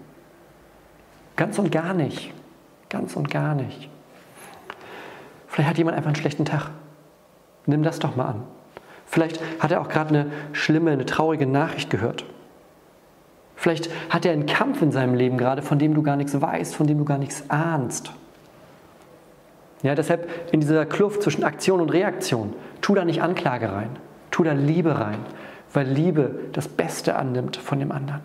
Ganz 1.37 1.59
und 1.59 1.71
gar 1.71 1.95
nicht. 1.95 2.33
Ganz 2.89 3.17
und 3.17 3.31
gar 3.31 3.55
nicht. 3.55 3.89
Vielleicht 5.49 5.69
hat 5.69 5.79
jemand 5.79 5.97
einfach 5.97 6.09
einen 6.09 6.17
schlechten 6.17 6.45
Tag. 6.45 6.71
Nimm 7.67 7.83
das 7.83 7.99
doch 7.99 8.17
mal 8.17 8.27
an. 8.27 8.43
Vielleicht 9.07 9.41
hat 9.61 9.71
er 9.71 9.83
auch 9.83 9.89
gerade 9.89 10.09
eine 10.09 10.27
schlimme, 10.53 10.91
eine 10.91 11.05
traurige 11.05 11.47
Nachricht 11.47 11.91
gehört. 11.91 12.25
Vielleicht 13.55 13.91
hat 14.09 14.25
er 14.25 14.33
einen 14.33 14.47
Kampf 14.47 14.81
in 14.83 14.91
seinem 14.91 15.15
Leben 15.15 15.37
gerade, 15.37 15.63
von 15.63 15.79
dem 15.79 15.95
du 15.95 16.03
gar 16.03 16.17
nichts 16.17 16.41
weißt, 16.41 16.75
von 16.75 16.87
dem 16.87 16.99
du 16.99 17.05
gar 17.05 17.19
nichts 17.19 17.45
ahnst. 17.49 18.13
Ja, 19.83 19.95
deshalb 19.95 20.53
in 20.53 20.61
dieser 20.61 20.87
Kluft 20.87 21.23
zwischen 21.23 21.45
Aktion 21.45 21.81
und 21.81 21.91
Reaktion, 21.91 22.55
tu 22.81 22.95
da 22.95 23.05
nicht 23.05 23.23
Anklage 23.23 23.71
rein, 23.71 23.91
tu 24.33 24.43
da 24.43 24.53
Liebe 24.53 24.99
rein, 24.99 25.19
weil 25.73 25.87
Liebe 25.87 26.35
das 26.53 26.67
Beste 26.67 27.15
annimmt 27.15 27.57
von 27.57 27.79
dem 27.79 27.93
anderen. 27.93 28.23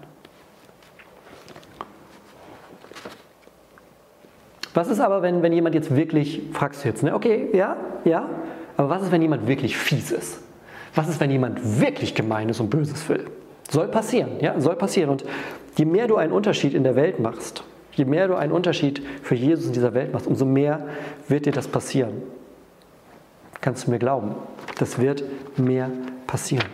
Was 4.73 4.89
ist 4.89 4.99
aber, 4.99 5.21
wenn, 5.21 5.41
wenn 5.41 5.53
jemand 5.53 5.75
jetzt 5.75 5.95
wirklich, 5.95 6.41
fragst 6.53 6.83
du 6.83 6.87
jetzt, 6.87 7.03
ne? 7.03 7.13
okay, 7.13 7.49
ja, 7.53 7.77
ja, 8.05 8.29
aber 8.77 8.89
was 8.89 9.03
ist, 9.03 9.11
wenn 9.11 9.21
jemand 9.21 9.47
wirklich 9.47 9.75
fies 9.75 10.11
ist? 10.11 10.41
Was 10.93 11.09
ist, 11.09 11.19
wenn 11.19 11.31
jemand 11.31 11.81
wirklich 11.81 12.15
gemein 12.15 12.49
ist 12.49 12.59
und 12.59 12.69
Böses 12.69 13.07
will? 13.09 13.25
Soll 13.69 13.87
passieren, 13.87 14.39
ja, 14.39 14.59
soll 14.59 14.75
passieren. 14.75 15.09
Und 15.09 15.25
je 15.77 15.85
mehr 15.85 16.07
du 16.07 16.15
einen 16.15 16.31
Unterschied 16.31 16.73
in 16.73 16.83
der 16.83 16.95
Welt 16.95 17.19
machst, 17.19 17.63
je 17.93 18.05
mehr 18.05 18.27
du 18.27 18.35
einen 18.35 18.51
Unterschied 18.51 19.01
für 19.23 19.35
Jesus 19.35 19.65
in 19.65 19.73
dieser 19.73 19.93
Welt 19.93 20.13
machst, 20.13 20.27
umso 20.27 20.45
mehr 20.45 20.87
wird 21.27 21.45
dir 21.47 21.51
das 21.51 21.67
passieren. 21.67 22.21
Kannst 23.61 23.87
du 23.87 23.91
mir 23.91 23.99
glauben? 23.99 24.35
Das 24.77 24.99
wird 24.99 25.23
mehr 25.57 25.89
passieren. 26.27 26.65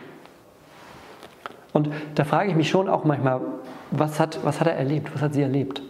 Und 1.71 1.89
da 2.15 2.23
frage 2.23 2.49
ich 2.49 2.55
mich 2.55 2.69
schon 2.69 2.87
auch 2.87 3.03
manchmal, 3.03 3.41
was 3.91 4.19
hat, 4.19 4.39
was 4.43 4.59
hat 4.59 4.67
er 4.67 4.75
erlebt? 4.75 5.13
Was 5.13 5.21
hat 5.21 5.33
sie 5.33 5.41
erlebt? 5.41 5.81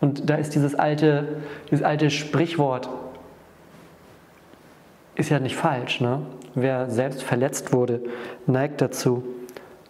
Und 0.00 0.30
da 0.30 0.36
ist 0.36 0.54
dieses 0.54 0.74
alte, 0.74 1.40
dieses 1.70 1.84
alte 1.84 2.10
Sprichwort, 2.10 2.88
ist 5.16 5.30
ja 5.30 5.40
nicht 5.40 5.56
falsch. 5.56 6.00
Ne? 6.00 6.22
Wer 6.54 6.88
selbst 6.90 7.22
verletzt 7.22 7.72
wurde, 7.72 8.00
neigt 8.46 8.80
dazu, 8.80 9.24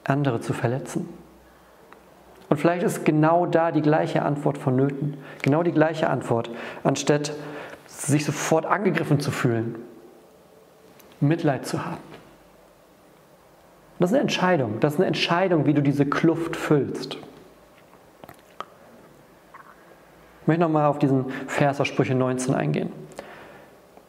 andere 0.04 0.40
zu 0.40 0.54
verletzen. 0.54 1.08
Und 2.48 2.56
vielleicht 2.56 2.82
ist 2.82 3.04
genau 3.04 3.44
da 3.44 3.70
die 3.72 3.82
gleiche 3.82 4.22
Antwort 4.22 4.56
vonnöten. 4.56 5.18
Genau 5.42 5.62
die 5.62 5.72
gleiche 5.72 6.08
Antwort, 6.08 6.50
anstatt 6.82 7.34
sich 7.86 8.24
sofort 8.24 8.64
angegriffen 8.64 9.20
zu 9.20 9.30
fühlen, 9.30 9.74
Mitleid 11.20 11.66
zu 11.66 11.84
haben. 11.84 11.98
Das 13.98 14.10
ist 14.10 14.14
eine 14.14 14.22
Entscheidung. 14.22 14.80
Das 14.80 14.94
ist 14.94 15.00
eine 15.00 15.06
Entscheidung, 15.06 15.66
wie 15.66 15.74
du 15.74 15.82
diese 15.82 16.06
Kluft 16.06 16.56
füllst. 16.56 17.16
Ich 20.40 20.46
möchte 20.46 20.62
nochmal 20.62 20.86
auf 20.86 20.98
diesen 20.98 21.26
Vers 21.46 21.80
aus 21.80 21.88
Sprüche 21.88 22.14
19 22.14 22.54
eingehen. 22.54 22.92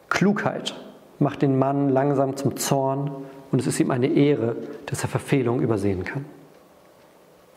Klugheit 0.08 0.74
macht 1.18 1.42
den 1.42 1.58
Mann 1.58 1.88
langsam 1.88 2.36
zum 2.36 2.56
Zorn 2.56 3.10
und 3.50 3.60
es 3.60 3.66
ist 3.66 3.80
ihm 3.80 3.90
eine 3.90 4.06
Ehre, 4.06 4.56
dass 4.86 5.02
er 5.02 5.08
Verfehlungen 5.08 5.62
übersehen 5.62 6.04
kann. 6.04 6.24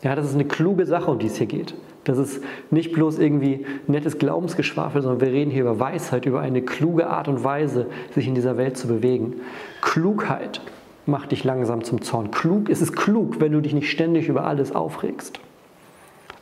Ja, 0.03 0.15
das 0.15 0.25
ist 0.25 0.33
eine 0.33 0.45
kluge 0.45 0.85
Sache, 0.85 1.09
um 1.09 1.17
die 1.17 1.27
es 1.27 1.37
hier 1.37 1.47
geht. 1.47 1.73
Das 2.03 2.17
ist 2.17 2.43
nicht 2.69 2.91
bloß 2.91 3.19
irgendwie 3.19 3.65
nettes 3.87 4.17
Glaubensgeschwafel, 4.17 5.01
sondern 5.01 5.21
wir 5.21 5.31
reden 5.33 5.49
hier 5.49 5.61
über 5.61 5.79
Weisheit, 5.79 6.25
über 6.25 6.41
eine 6.41 6.61
kluge 6.61 7.07
Art 7.07 7.29
und 7.29 7.43
Weise, 7.45 7.87
sich 8.13 8.27
in 8.27 8.35
dieser 8.35 8.57
Welt 8.57 8.77
zu 8.77 8.87
bewegen. 8.87 9.35
Klugheit 9.81 10.59
macht 11.05 11.31
dich 11.31 11.45
langsam 11.45 11.85
zum 11.85 12.01
Zorn. 12.01 12.31
Klug, 12.31 12.69
es 12.69 12.81
ist 12.81 12.97
klug, 12.97 13.39
wenn 13.39 13.53
du 13.53 13.61
dich 13.61 13.73
nicht 13.73 13.89
ständig 13.89 14.27
über 14.27 14.43
alles 14.43 14.75
aufregst. 14.75 15.39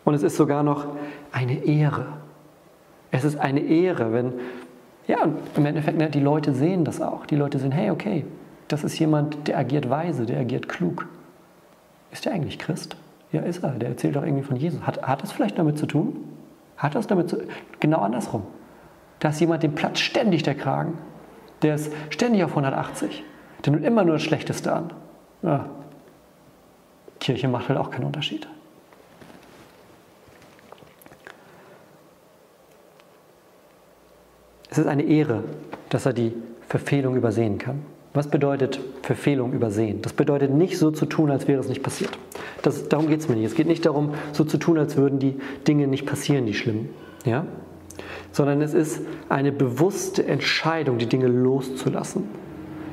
Und 0.03 0.15
es 0.15 0.23
ist 0.23 0.37
sogar 0.37 0.63
noch 0.63 0.87
eine 1.31 1.63
Ehre. 1.63 2.07
Es 3.11 3.23
ist 3.23 3.37
eine 3.37 3.59
Ehre, 3.59 4.11
wenn, 4.11 4.33
ja, 5.05 5.29
im 5.55 5.65
Endeffekt, 5.65 5.99
ne, 5.99 6.09
die 6.09 6.19
Leute 6.19 6.53
sehen 6.53 6.83
das 6.83 6.99
auch. 6.99 7.27
Die 7.27 7.35
Leute 7.35 7.59
sehen, 7.59 7.71
hey, 7.71 7.91
okay, 7.91 8.25
das 8.67 8.83
ist 8.83 8.97
jemand, 8.97 9.47
der 9.47 9.59
agiert 9.59 9.87
weise, 9.87 10.25
der 10.25 10.39
agiert 10.39 10.67
klug. 10.67 11.07
Ist 12.11 12.25
der 12.25 12.33
eigentlich 12.33 12.57
Christ? 12.57 12.95
Ja, 13.31 13.41
ist 13.41 13.63
er. 13.63 13.71
Der 13.71 13.89
erzählt 13.89 14.15
doch 14.15 14.23
irgendwie 14.23 14.43
von 14.43 14.57
Jesus. 14.57 14.81
Hat, 14.81 15.01
hat 15.01 15.23
das 15.23 15.31
vielleicht 15.31 15.57
damit 15.57 15.77
zu 15.77 15.85
tun? 15.85 16.17
Hat 16.77 16.95
das 16.95 17.07
damit 17.07 17.29
zu 17.29 17.37
Genau 17.79 17.99
andersrum. 17.99 18.43
Da 19.19 19.29
ist 19.29 19.39
jemand, 19.39 19.63
dem 19.63 19.75
Platz 19.75 19.99
ständig 19.99 20.43
der 20.43 20.55
Kragen. 20.55 20.97
Der 21.61 21.75
ist 21.75 21.93
ständig 22.09 22.43
auf 22.43 22.51
180. 22.51 23.23
Der 23.65 23.73
nimmt 23.73 23.85
immer 23.85 24.03
nur 24.03 24.15
das 24.15 24.23
Schlechteste 24.23 24.73
an. 24.73 24.91
Ja. 25.43 25.67
Kirche 27.19 27.47
macht 27.47 27.69
halt 27.69 27.79
auch 27.79 27.91
keinen 27.91 28.05
Unterschied. 28.05 28.47
Es 34.71 34.77
ist 34.77 34.87
eine 34.87 35.03
Ehre, 35.03 35.43
dass 35.89 36.05
er 36.05 36.13
die 36.13 36.33
Verfehlung 36.67 37.15
übersehen 37.15 37.57
kann. 37.57 37.85
Was 38.13 38.27
bedeutet 38.27 38.79
Verfehlung 39.03 39.53
übersehen? 39.53 40.01
Das 40.01 40.11
bedeutet 40.11 40.51
nicht 40.51 40.77
so 40.77 40.91
zu 40.91 41.05
tun, 41.05 41.31
als 41.31 41.47
wäre 41.47 41.61
es 41.61 41.69
nicht 41.69 41.81
passiert. 41.81 42.11
Das, 42.61 42.89
darum 42.89 43.07
geht 43.07 43.21
es 43.21 43.29
mir 43.29 43.35
nicht. 43.35 43.45
Es 43.45 43.55
geht 43.55 43.67
nicht 43.67 43.85
darum, 43.85 44.13
so 44.33 44.43
zu 44.43 44.57
tun, 44.57 44.77
als 44.77 44.97
würden 44.97 45.19
die 45.19 45.35
Dinge 45.67 45.87
nicht 45.87 46.05
passieren, 46.05 46.45
die 46.45 46.53
schlimmen. 46.53 46.89
Ja? 47.23 47.45
Sondern 48.33 48.61
es 48.61 48.73
ist 48.73 49.01
eine 49.29 49.53
bewusste 49.53 50.25
Entscheidung, 50.25 50.97
die 50.97 51.05
Dinge 51.05 51.27
loszulassen. 51.27 52.23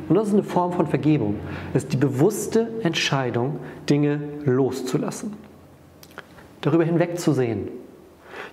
Und 0.09 0.15
das 0.15 0.29
ist 0.29 0.35
eine 0.35 0.45
Form 0.45 0.73
von 0.73 0.87
Vergebung. 0.87 1.35
Es 1.75 1.83
ist 1.83 1.93
die 1.93 1.99
bewusste 1.99 2.69
Entscheidung, 2.83 3.59
Dinge 3.91 4.21
loszulassen. 4.45 5.35
Darüber 6.61 6.85
hinwegzusehen. 6.85 7.69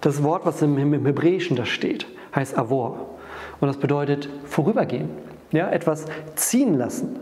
Das 0.02 0.24
Wort, 0.24 0.46
was 0.46 0.62
im, 0.64 0.78
im 0.78 1.06
Hebräischen 1.06 1.56
da 1.56 1.66
steht, 1.66 2.08
heißt 2.36 2.58
Avor. 2.58 3.18
Und 3.62 3.68
das 3.68 3.78
bedeutet 3.78 4.30
vorübergehen 4.46 5.10
ja, 5.56 5.70
etwas 5.70 6.06
ziehen 6.36 6.78
lassen. 6.78 7.20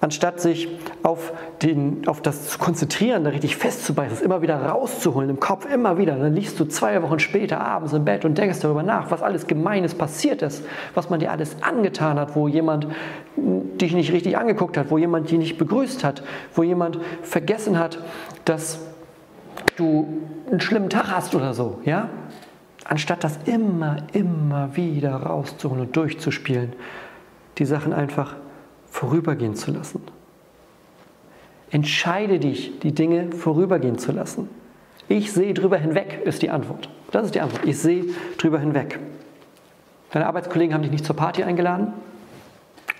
anstatt 0.00 0.40
sich 0.40 0.68
auf, 1.02 1.32
den, 1.62 2.06
auf 2.06 2.22
das 2.22 2.48
zu 2.48 2.58
konzentrieren, 2.58 3.24
da 3.24 3.30
richtig 3.30 3.56
festzubeißen, 3.56 4.18
es 4.18 4.22
immer 4.22 4.42
wieder 4.42 4.56
rauszuholen 4.56 5.30
im 5.30 5.40
Kopf, 5.40 5.66
immer 5.66 5.98
wieder. 5.98 6.16
Dann 6.16 6.34
liegst 6.34 6.58
du 6.60 6.64
zwei 6.66 7.02
Wochen 7.02 7.18
später 7.18 7.60
abends 7.60 7.92
im 7.92 8.04
Bett 8.04 8.24
und 8.24 8.38
denkst 8.38 8.60
darüber 8.60 8.82
nach, 8.82 9.10
was 9.10 9.22
alles 9.22 9.46
Gemeines 9.46 9.94
passiert 9.94 10.42
ist, 10.42 10.64
was 10.94 11.10
man 11.10 11.20
dir 11.20 11.32
alles 11.32 11.56
angetan 11.62 12.18
hat, 12.18 12.36
wo 12.36 12.48
jemand 12.48 12.86
dich 13.36 13.92
nicht 13.92 14.12
richtig 14.12 14.36
angeguckt 14.36 14.76
hat, 14.76 14.90
wo 14.90 14.98
jemand 14.98 15.30
dich 15.30 15.38
nicht 15.38 15.58
begrüßt 15.58 16.04
hat, 16.04 16.22
wo 16.54 16.62
jemand 16.62 16.98
vergessen 17.22 17.78
hat, 17.78 17.98
dass 18.44 18.80
du 19.76 20.06
einen 20.50 20.60
schlimmen 20.60 20.90
Tag 20.90 21.10
hast 21.10 21.34
oder 21.34 21.54
so, 21.54 21.80
ja? 21.84 22.08
Anstatt 22.84 23.22
das 23.22 23.38
immer, 23.44 23.98
immer 24.14 24.74
wieder 24.74 25.14
rauszuholen 25.14 25.82
und 25.82 25.96
durchzuspielen, 25.96 26.72
die 27.58 27.64
Sachen 27.64 27.92
einfach 27.92 28.36
vorübergehen 28.90 29.54
zu 29.54 29.70
lassen. 29.70 30.02
Entscheide 31.70 32.38
dich, 32.38 32.78
die 32.80 32.92
Dinge 32.92 33.32
vorübergehen 33.32 33.98
zu 33.98 34.12
lassen. 34.12 34.48
Ich 35.08 35.32
sehe 35.32 35.54
drüber 35.54 35.76
hinweg, 35.76 36.20
ist 36.24 36.42
die 36.42 36.50
Antwort. 36.50 36.88
Das 37.10 37.26
ist 37.26 37.34
die 37.34 37.40
Antwort. 37.40 37.64
Ich 37.66 37.78
sehe 37.78 38.06
drüber 38.36 38.58
hinweg. 38.58 38.98
Deine 40.10 40.26
Arbeitskollegen 40.26 40.74
haben 40.74 40.82
dich 40.82 40.90
nicht 40.90 41.04
zur 41.04 41.16
Party 41.16 41.42
eingeladen? 41.42 41.92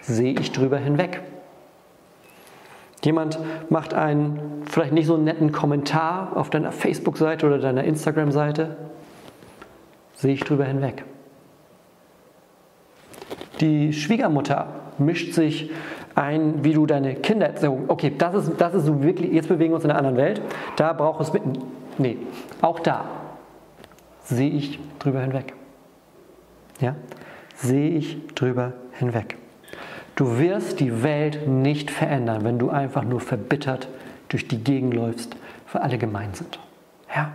Sehe 0.02 0.34
ich 0.38 0.52
drüber 0.52 0.78
hinweg. 0.78 1.20
Jemand 3.04 3.38
macht 3.70 3.94
einen 3.94 4.64
vielleicht 4.68 4.92
nicht 4.92 5.06
so 5.06 5.16
netten 5.16 5.52
Kommentar 5.52 6.36
auf 6.36 6.50
deiner 6.50 6.72
Facebook-Seite 6.72 7.46
oder 7.46 7.58
deiner 7.58 7.84
Instagram-Seite? 7.84 8.76
Sehe 10.14 10.34
ich 10.34 10.40
drüber 10.40 10.64
hinweg. 10.64 11.04
Die 13.60 13.92
Schwiegermutter 13.92 14.68
mischt 14.98 15.34
sich 15.34 15.70
ein, 16.14 16.64
wie 16.64 16.72
du 16.72 16.86
deine 16.86 17.14
Kinder 17.14 17.48
Kindererziehung. 17.48 17.84
Okay, 17.88 18.12
das 18.16 18.34
ist, 18.34 18.52
das 18.58 18.74
ist 18.74 18.86
so 18.86 19.02
wirklich, 19.02 19.32
jetzt 19.32 19.48
bewegen 19.48 19.70
wir 19.70 19.76
uns 19.76 19.84
in 19.84 19.90
einer 19.90 19.98
anderen 19.98 20.16
Welt. 20.16 20.40
Da 20.76 20.92
braucht 20.92 21.20
es 21.20 21.32
mit. 21.32 21.42
Nee, 21.98 22.18
auch 22.60 22.80
da 22.80 23.04
sehe 24.24 24.50
ich 24.50 24.78
drüber 24.98 25.20
hinweg. 25.20 25.54
Ja? 26.80 26.94
Sehe 27.56 27.90
ich 27.90 28.18
drüber 28.34 28.74
hinweg. 28.92 29.36
Du 30.16 30.38
wirst 30.38 30.80
die 30.80 31.02
Welt 31.02 31.48
nicht 31.48 31.90
verändern, 31.90 32.44
wenn 32.44 32.58
du 32.58 32.70
einfach 32.70 33.04
nur 33.04 33.20
verbittert 33.20 33.88
durch 34.28 34.48
die 34.48 34.62
Gegend 34.62 34.94
läufst, 34.94 35.36
weil 35.72 35.82
alle 35.82 35.98
gemein 35.98 36.34
sind. 36.34 36.58
Ja? 37.14 37.32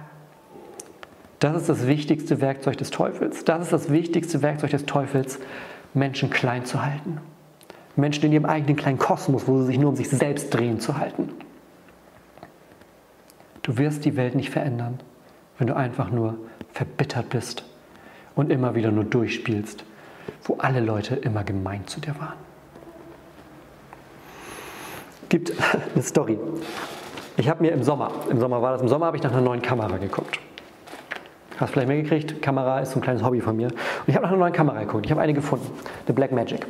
Das 1.40 1.58
ist 1.58 1.70
das 1.70 1.88
wichtigste 1.88 2.42
Werkzeug 2.42 2.78
des 2.78 2.90
Teufels. 2.90 3.44
Das 3.44 3.64
ist 3.64 3.74
das 3.74 3.92
wichtigste 3.92 4.42
Werkzeug 4.42 4.72
des 4.72 4.86
Teufels, 4.86 5.40
Menschen 5.94 6.30
klein 6.30 6.66
zu 6.66 6.84
halten. 6.84 7.20
Menschen 7.96 8.26
in 8.26 8.32
ihrem 8.32 8.46
eigenen 8.46 8.76
kleinen 8.76 8.98
Kosmos, 8.98 9.48
wo 9.48 9.60
sie 9.60 9.68
sich 9.68 9.78
nur 9.78 9.90
um 9.90 9.96
sich 9.96 10.10
selbst 10.10 10.54
drehen, 10.54 10.80
zu 10.80 10.98
halten. 10.98 11.30
Du 13.62 13.78
wirst 13.78 14.04
die 14.04 14.16
Welt 14.18 14.36
nicht 14.36 14.50
verändern, 14.50 15.00
wenn 15.58 15.68
du 15.68 15.76
einfach 15.76 16.10
nur 16.10 16.38
verbittert 16.74 17.30
bist 17.30 17.64
und 18.36 18.52
immer 18.52 18.76
wieder 18.76 18.92
nur 18.92 19.04
durchspielst, 19.04 19.86
wo 20.44 20.56
alle 20.56 20.80
Leute 20.80 21.16
immer 21.16 21.44
gemein 21.44 21.86
zu 21.88 22.00
dir 22.00 22.16
waren. 22.20 22.38
Gibt 25.30 25.54
eine 25.94 26.04
Story. 26.04 26.38
Ich 27.38 27.48
habe 27.50 27.64
mir 27.64 27.72
im 27.72 27.84
Sommer, 27.84 28.12
im 28.30 28.40
Sommer 28.40 28.62
war 28.62 28.74
das, 28.74 28.82
im 28.82 28.88
Sommer 28.88 29.08
habe 29.08 29.18
ich 29.18 29.24
nach 29.24 29.32
einer 29.32 29.42
neuen 29.42 29.62
Kamera 29.62 29.98
geguckt. 29.98 30.40
Hast 31.58 31.70
du 31.70 31.74
vielleicht 31.74 31.88
mitgekriegt? 31.88 32.42
Kamera 32.42 32.80
ist 32.80 32.92
so 32.92 33.00
ein 33.00 33.02
kleines 33.02 33.24
Hobby 33.24 33.42
von 33.42 33.56
mir. 33.56 33.68
Und 33.68 33.76
ich 34.08 34.16
habe 34.16 34.24
nach 34.24 34.32
einer 34.32 34.40
neuen 34.40 34.54
Kamera 34.54 34.80
geguckt. 34.80 35.06
Ich 35.06 35.12
habe 35.12 35.22
eine 35.22 35.34
gefunden, 35.34 35.68
eine 36.06 36.14
Black 36.14 36.32
Magic 36.32 36.66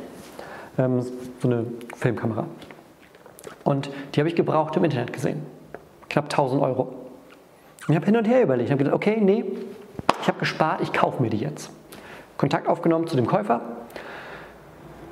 ähm, 0.78 1.02
so 1.40 1.48
eine 1.48 1.66
Filmkamera. 1.96 2.46
Und 3.64 3.90
die 4.14 4.20
habe 4.20 4.28
ich 4.28 4.36
gebraucht 4.36 4.76
im 4.76 4.84
Internet 4.84 5.12
gesehen. 5.12 5.42
Knapp 6.08 6.24
1000 6.24 6.62
Euro. 6.62 6.82
Und 6.82 7.90
ich 7.90 7.96
habe 7.96 8.06
hin 8.06 8.16
und 8.16 8.26
her 8.26 8.42
überlegt. 8.42 8.68
Ich 8.68 8.72
habe 8.72 8.78
gedacht, 8.82 8.94
okay, 8.94 9.18
nee, 9.20 9.44
ich 10.20 10.28
habe 10.28 10.38
gespart, 10.38 10.80
ich 10.80 10.92
kaufe 10.92 11.22
mir 11.22 11.30
die 11.30 11.38
jetzt. 11.38 11.70
Kontakt 12.36 12.68
aufgenommen 12.68 13.06
zu 13.06 13.16
dem 13.16 13.26
Käufer. 13.26 13.60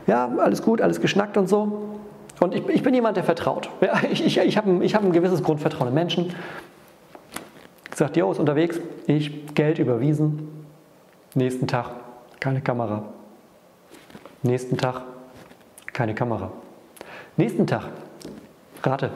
Ja, 0.06 0.30
alles 0.38 0.62
gut, 0.62 0.80
alles 0.80 1.00
geschnackt 1.00 1.36
und 1.36 1.48
so. 1.48 1.98
Und 2.40 2.54
ich, 2.54 2.66
ich 2.68 2.82
bin 2.82 2.92
jemand, 2.94 3.16
der 3.16 3.24
vertraut. 3.24 3.70
Ja, 3.80 4.00
ich, 4.10 4.24
ich, 4.24 4.38
ich 4.38 4.56
habe 4.56 4.84
ich 4.84 4.94
hab 4.94 5.04
ein 5.04 5.12
gewisses 5.12 5.42
Grundvertrauen 5.42 5.88
in 5.88 5.94
Menschen. 5.94 6.34
Gesagt, 7.92 8.16
jo, 8.16 8.32
ist 8.32 8.38
unterwegs. 8.38 8.80
Ich, 9.06 9.54
Geld 9.54 9.78
überwiesen. 9.78 10.48
Nächsten 11.34 11.66
Tag, 11.66 11.90
keine 12.40 12.62
Kamera. 12.62 13.04
Nächsten 14.42 14.78
Tag, 14.78 15.02
keine 15.92 16.14
Kamera. 16.14 16.50
Nächsten 17.36 17.66
Tag, 17.66 17.84
rate, 18.82 19.10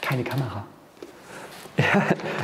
keine 0.00 0.24
Kamera. 0.24 0.64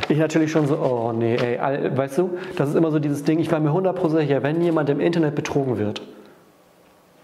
Ich 0.07 0.19
natürlich 0.19 0.51
schon 0.51 0.67
so, 0.67 0.77
oh 0.77 1.11
nee, 1.13 1.35
ey, 1.35 1.97
weißt 1.97 2.19
du, 2.19 2.37
das 2.57 2.69
ist 2.69 2.75
immer 2.75 2.91
so 2.91 2.99
dieses 2.99 3.23
Ding, 3.23 3.39
ich 3.39 3.51
war 3.51 3.59
mir 3.59 3.71
100% 3.71 4.09
sicher, 4.09 4.43
wenn 4.43 4.61
jemand 4.61 4.87
im 4.91 4.99
Internet 4.99 5.33
betrogen 5.33 5.79
wird, 5.79 6.03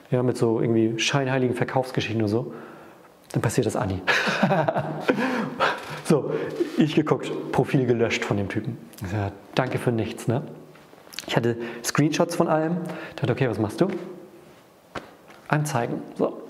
ja, 0.10 0.24
mit 0.24 0.36
so 0.36 0.60
irgendwie 0.60 0.98
scheinheiligen 0.98 1.56
Verkaufsgeschichten 1.56 2.20
oder 2.20 2.30
so, 2.30 2.54
dann 3.34 3.44
passiert 3.44 3.68
das 3.68 3.76
Anni. 3.76 4.02
so, 6.06 6.32
ich 6.78 6.96
geguckt, 6.96 7.32
Profil 7.52 7.86
gelöscht 7.86 8.26
von 8.26 8.38
dem 8.38 8.50
Typen. 8.50 8.78
Ja, 9.12 9.32
danke 9.56 9.78
für 9.78 9.92
nichts, 9.92 10.28
ne? 10.28 10.44
Ich 11.28 11.36
hatte 11.36 11.58
Screenshots 11.84 12.36
von 12.36 12.48
allem. 12.48 12.78
Ich 13.10 13.16
dachte, 13.16 13.32
okay, 13.32 13.50
was 13.50 13.60
machst 13.60 13.82
du? 13.82 13.88
Anzeigen. 15.48 16.02
So. 16.18 16.42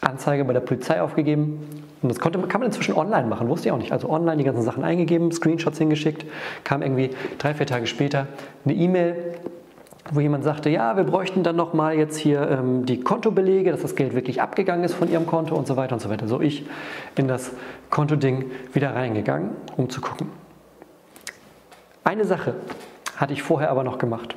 Anzeige 0.00 0.44
bei 0.44 0.52
der 0.52 0.60
Polizei 0.60 1.00
aufgegeben. 1.00 1.84
Und 2.02 2.08
das 2.08 2.18
konnte, 2.18 2.40
kann 2.40 2.60
man 2.60 2.66
inzwischen 2.66 2.94
online 2.94 3.28
machen, 3.28 3.48
wusste 3.48 3.68
ich 3.68 3.72
auch 3.72 3.78
nicht. 3.78 3.92
Also 3.92 4.10
online 4.10 4.38
die 4.38 4.44
ganzen 4.44 4.62
Sachen 4.62 4.82
eingegeben, 4.82 5.30
Screenshots 5.30 5.78
hingeschickt, 5.78 6.26
kam 6.64 6.82
irgendwie 6.82 7.10
drei, 7.38 7.54
vier 7.54 7.66
Tage 7.66 7.86
später 7.86 8.26
eine 8.64 8.74
E-Mail, 8.74 9.34
wo 10.10 10.20
jemand 10.20 10.44
sagte, 10.44 10.68
ja, 10.68 10.96
wir 10.96 11.04
bräuchten 11.04 11.42
dann 11.42 11.56
nochmal 11.56 11.94
jetzt 11.94 12.16
hier 12.16 12.48
ähm, 12.50 12.84
die 12.84 13.00
Kontobelege, 13.00 13.70
dass 13.70 13.82
das 13.82 13.94
Geld 13.94 14.14
wirklich 14.14 14.42
abgegangen 14.42 14.84
ist 14.84 14.94
von 14.94 15.08
Ihrem 15.08 15.26
Konto 15.26 15.54
und 15.54 15.66
so 15.66 15.76
weiter 15.76 15.94
und 15.94 16.00
so 16.00 16.10
weiter. 16.10 16.26
So 16.26 16.40
ich 16.40 16.66
in 17.16 17.28
das 17.28 17.52
Kontoding 17.90 18.50
wieder 18.72 18.94
reingegangen, 18.94 19.50
um 19.76 19.88
zu 19.90 20.00
gucken. 20.00 20.28
Eine 22.04 22.24
Sache 22.24 22.54
hatte 23.16 23.32
ich 23.32 23.42
vorher 23.42 23.70
aber 23.70 23.84
noch 23.84 23.98
gemacht. 23.98 24.34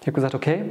Ich 0.00 0.06
habe 0.06 0.12
gesagt, 0.12 0.34
okay, 0.36 0.62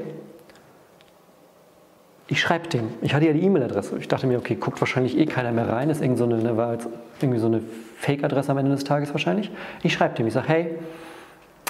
ich 2.27 2.41
schreibe 2.41 2.67
dem. 2.69 2.89
Ich 3.01 3.13
hatte 3.13 3.25
ja 3.25 3.33
die 3.33 3.43
E-Mail-Adresse. 3.43 3.97
Ich 3.99 4.07
dachte 4.07 4.27
mir, 4.27 4.37
okay, 4.37 4.55
guckt 4.55 4.79
wahrscheinlich 4.81 5.17
eh 5.17 5.25
keiner 5.25 5.51
mehr 5.51 5.69
rein. 5.69 5.89
Ist 5.89 6.01
irgend 6.01 6.17
so 6.17 6.25
eine, 6.25 6.37
ne, 6.37 6.57
war 6.57 6.73
jetzt 6.73 6.87
irgendwie 7.21 7.39
so 7.39 7.47
eine 7.47 7.61
Fake-Adresse 7.97 8.51
am 8.51 8.57
Ende 8.57 8.71
des 8.71 8.83
Tages 8.83 9.11
wahrscheinlich. 9.13 9.51
Ich 9.83 9.93
schreibe 9.93 10.15
dem. 10.15 10.27
Ich 10.27 10.33
sage, 10.33 10.47
hey, 10.47 10.75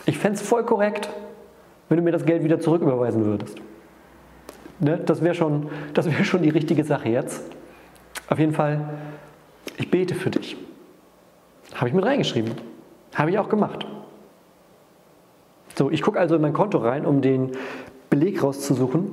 ich 0.05 0.17
fände 0.17 0.39
es 0.39 0.47
voll 0.47 0.63
korrekt, 0.63 1.10
wenn 1.89 1.97
du 1.97 2.04
mir 2.04 2.12
das 2.12 2.26
Geld 2.26 2.43
wieder 2.43 2.60
zurücküberweisen 2.60 3.26
würdest. 3.26 3.58
Ne? 4.80 5.00
Das 5.06 5.21
wäre 5.21 5.36
schon, 5.36 5.69
wär 5.93 6.23
schon 6.23 6.43
die 6.43 6.50
richtige 6.50 6.84
Sache 6.84 7.10
jetzt. 7.10 7.43
Auf 8.30 8.39
jeden 8.39 8.54
Fall, 8.54 8.82
ich 9.78 9.89
bete 9.89 10.15
für 10.15 10.30
dich. 10.30 10.58
Habe 11.73 11.89
ich 11.89 11.95
mit 11.95 12.06
reingeschrieben. 12.06 12.54
Habe 13.15 13.32
ich 13.32 13.39
auch 13.39 13.50
gemacht. 13.50 13.86
So, 15.76 15.91
ich 15.91 16.02
gucke 16.02 16.19
also 16.19 16.36
in 16.36 16.41
mein 16.41 16.54
Konto 16.54 16.80
rein, 16.80 17.06
um 17.06 17.21
den 17.21 17.52
Beleg 18.10 18.41
rauszusuchen 18.41 19.10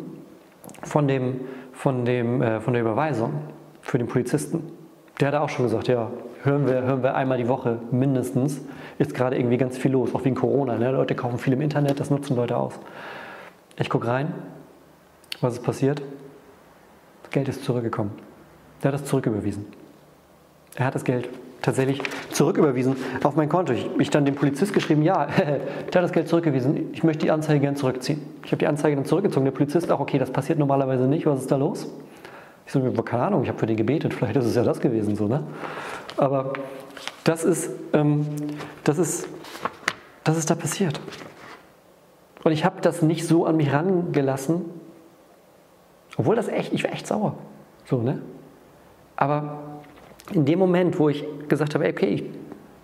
von, 0.82 1.08
dem, 1.08 1.40
von, 1.72 2.04
dem, 2.04 2.42
äh, 2.42 2.60
von 2.60 2.72
der 2.72 2.82
Überweisung 2.82 3.34
für 3.82 3.98
den 3.98 4.06
Polizisten. 4.06 4.62
Der 5.24 5.32
hat 5.32 5.40
auch 5.40 5.48
schon 5.48 5.64
gesagt, 5.64 5.88
ja, 5.88 6.10
hören 6.42 6.66
wir, 6.66 6.82
hören 6.82 7.02
wir 7.02 7.14
einmal 7.14 7.38
die 7.38 7.48
Woche 7.48 7.78
mindestens. 7.90 8.60
Ist 8.98 9.14
gerade 9.14 9.38
irgendwie 9.38 9.56
ganz 9.56 9.78
viel 9.78 9.90
los, 9.92 10.14
auch 10.14 10.22
wegen 10.26 10.34
Corona. 10.34 10.76
Ne? 10.76 10.90
Leute 10.90 11.14
kaufen 11.14 11.38
viel 11.38 11.54
im 11.54 11.62
Internet, 11.62 11.98
das 11.98 12.10
nutzen 12.10 12.36
Leute 12.36 12.58
aus. 12.58 12.78
Ich 13.78 13.88
gucke 13.88 14.06
rein, 14.06 14.34
was 15.40 15.54
ist 15.54 15.62
passiert? 15.62 16.02
Das 17.22 17.30
Geld 17.30 17.48
ist 17.48 17.64
zurückgekommen. 17.64 18.10
Der 18.82 18.92
hat 18.92 19.00
es 19.00 19.06
zurücküberwiesen. 19.06 19.64
Er 20.74 20.84
hat 20.84 20.94
das 20.94 21.04
Geld 21.04 21.30
tatsächlich 21.62 22.02
zurücküberwiesen 22.30 22.94
auf 23.22 23.34
mein 23.34 23.48
Konto. 23.48 23.72
Ich, 23.72 23.88
ich 23.98 24.10
dann 24.10 24.26
dem 24.26 24.34
Polizist 24.34 24.74
geschrieben, 24.74 25.00
ja, 25.00 25.24
der 25.38 25.54
hat 25.86 25.94
das 25.94 26.12
Geld 26.12 26.28
zurückgewiesen, 26.28 26.92
ich 26.92 27.02
möchte 27.02 27.24
die 27.24 27.30
Anzeige 27.30 27.60
gerne 27.60 27.78
zurückziehen. 27.78 28.20
Ich 28.44 28.52
habe 28.52 28.58
die 28.58 28.66
Anzeige 28.66 28.94
dann 28.94 29.06
zurückgezogen. 29.06 29.46
Der 29.46 29.52
Polizist 29.52 29.90
auch, 29.90 30.00
okay, 30.00 30.18
das 30.18 30.30
passiert 30.30 30.58
normalerweise 30.58 31.04
nicht, 31.04 31.24
was 31.24 31.40
ist 31.40 31.50
da 31.50 31.56
los? 31.56 31.88
Ich 32.66 32.72
so, 32.72 32.80
keine 33.02 33.24
Ahnung, 33.24 33.42
ich 33.42 33.48
habe 33.48 33.58
für 33.58 33.66
den 33.66 33.76
gebetet, 33.76 34.14
vielleicht 34.18 34.36
ist 34.36 34.46
es 34.46 34.54
ja 34.54 34.62
das 34.62 34.80
gewesen, 34.80 35.16
so, 35.16 35.28
ne? 35.28 35.44
Aber 36.16 36.52
das 37.24 37.44
ist, 37.44 37.70
ähm, 37.92 38.26
das 38.84 38.98
ist, 38.98 39.28
das 40.22 40.36
ist 40.36 40.50
da 40.50 40.54
passiert. 40.54 41.00
Und 42.42 42.52
ich 42.52 42.64
habe 42.64 42.80
das 42.80 43.02
nicht 43.02 43.26
so 43.26 43.46
an 43.46 43.56
mich 43.56 43.72
rangelassen, 43.72 44.66
obwohl 46.16 46.36
das 46.36 46.48
echt, 46.48 46.72
ich 46.72 46.84
war 46.84 46.92
echt 46.92 47.06
sauer, 47.06 47.36
so, 47.86 48.00
ne? 48.00 48.22
Aber 49.16 49.80
in 50.32 50.44
dem 50.44 50.58
Moment, 50.58 50.98
wo 50.98 51.08
ich 51.08 51.24
gesagt 51.48 51.74
habe, 51.74 51.88
okay, 51.88 52.06
ich, 52.06 52.24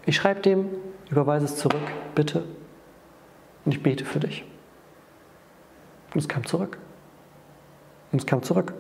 ich 0.07 0.17
schreibe 0.17 0.41
dem, 0.41 0.67
überweise 1.11 1.45
es 1.45 1.57
zurück, 1.57 1.81
bitte, 2.15 2.45
und 3.65 3.73
ich 3.73 3.83
bete 3.83 4.05
für 4.05 4.21
dich. 4.21 4.45
Und 6.15 6.21
es 6.21 6.29
kam 6.29 6.45
zurück. 6.47 6.79
Und 8.13 8.21
es 8.21 8.27
kam 8.27 8.43
zurück. 8.43 8.75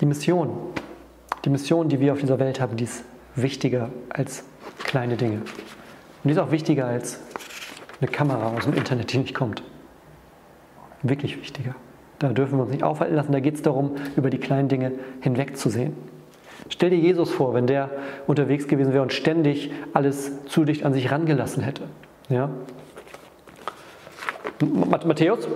Die 0.00 0.06
Mission, 0.06 0.50
die 1.44 1.50
Mission, 1.50 1.88
die 1.88 1.98
wir 2.00 2.12
auf 2.12 2.20
dieser 2.20 2.38
Welt 2.38 2.60
haben, 2.60 2.76
die 2.76 2.84
ist 2.84 3.04
wichtiger 3.34 3.90
als 4.10 4.44
kleine 4.84 5.16
Dinge. 5.16 5.38
Und 5.38 5.44
die 6.24 6.30
ist 6.30 6.38
auch 6.38 6.50
wichtiger 6.50 6.86
als 6.86 7.20
eine 8.00 8.10
Kamera 8.10 8.54
aus 8.56 8.64
dem 8.64 8.74
Internet, 8.74 9.12
die 9.12 9.18
nicht 9.18 9.34
kommt. 9.34 9.62
Wirklich 11.02 11.36
wichtiger. 11.38 11.74
Da 12.18 12.28
dürfen 12.30 12.58
wir 12.58 12.62
uns 12.62 12.72
nicht 12.72 12.82
aufhalten 12.82 13.14
lassen. 13.14 13.32
Da 13.32 13.40
geht 13.40 13.54
es 13.54 13.62
darum, 13.62 13.96
über 14.16 14.30
die 14.30 14.38
kleinen 14.38 14.68
Dinge 14.68 14.92
hinwegzusehen. 15.20 15.94
Stell 16.68 16.90
dir 16.90 16.98
Jesus 16.98 17.30
vor, 17.30 17.54
wenn 17.54 17.66
der 17.66 17.90
unterwegs 18.26 18.68
gewesen 18.68 18.92
wäre 18.92 19.02
und 19.02 19.12
ständig 19.12 19.70
alles 19.94 20.44
zu 20.46 20.64
dicht 20.64 20.84
an 20.84 20.92
sich 20.92 21.10
rangelassen 21.10 21.62
hätte. 21.62 21.84
Ja? 22.28 22.50
Matthäus, 24.60 25.48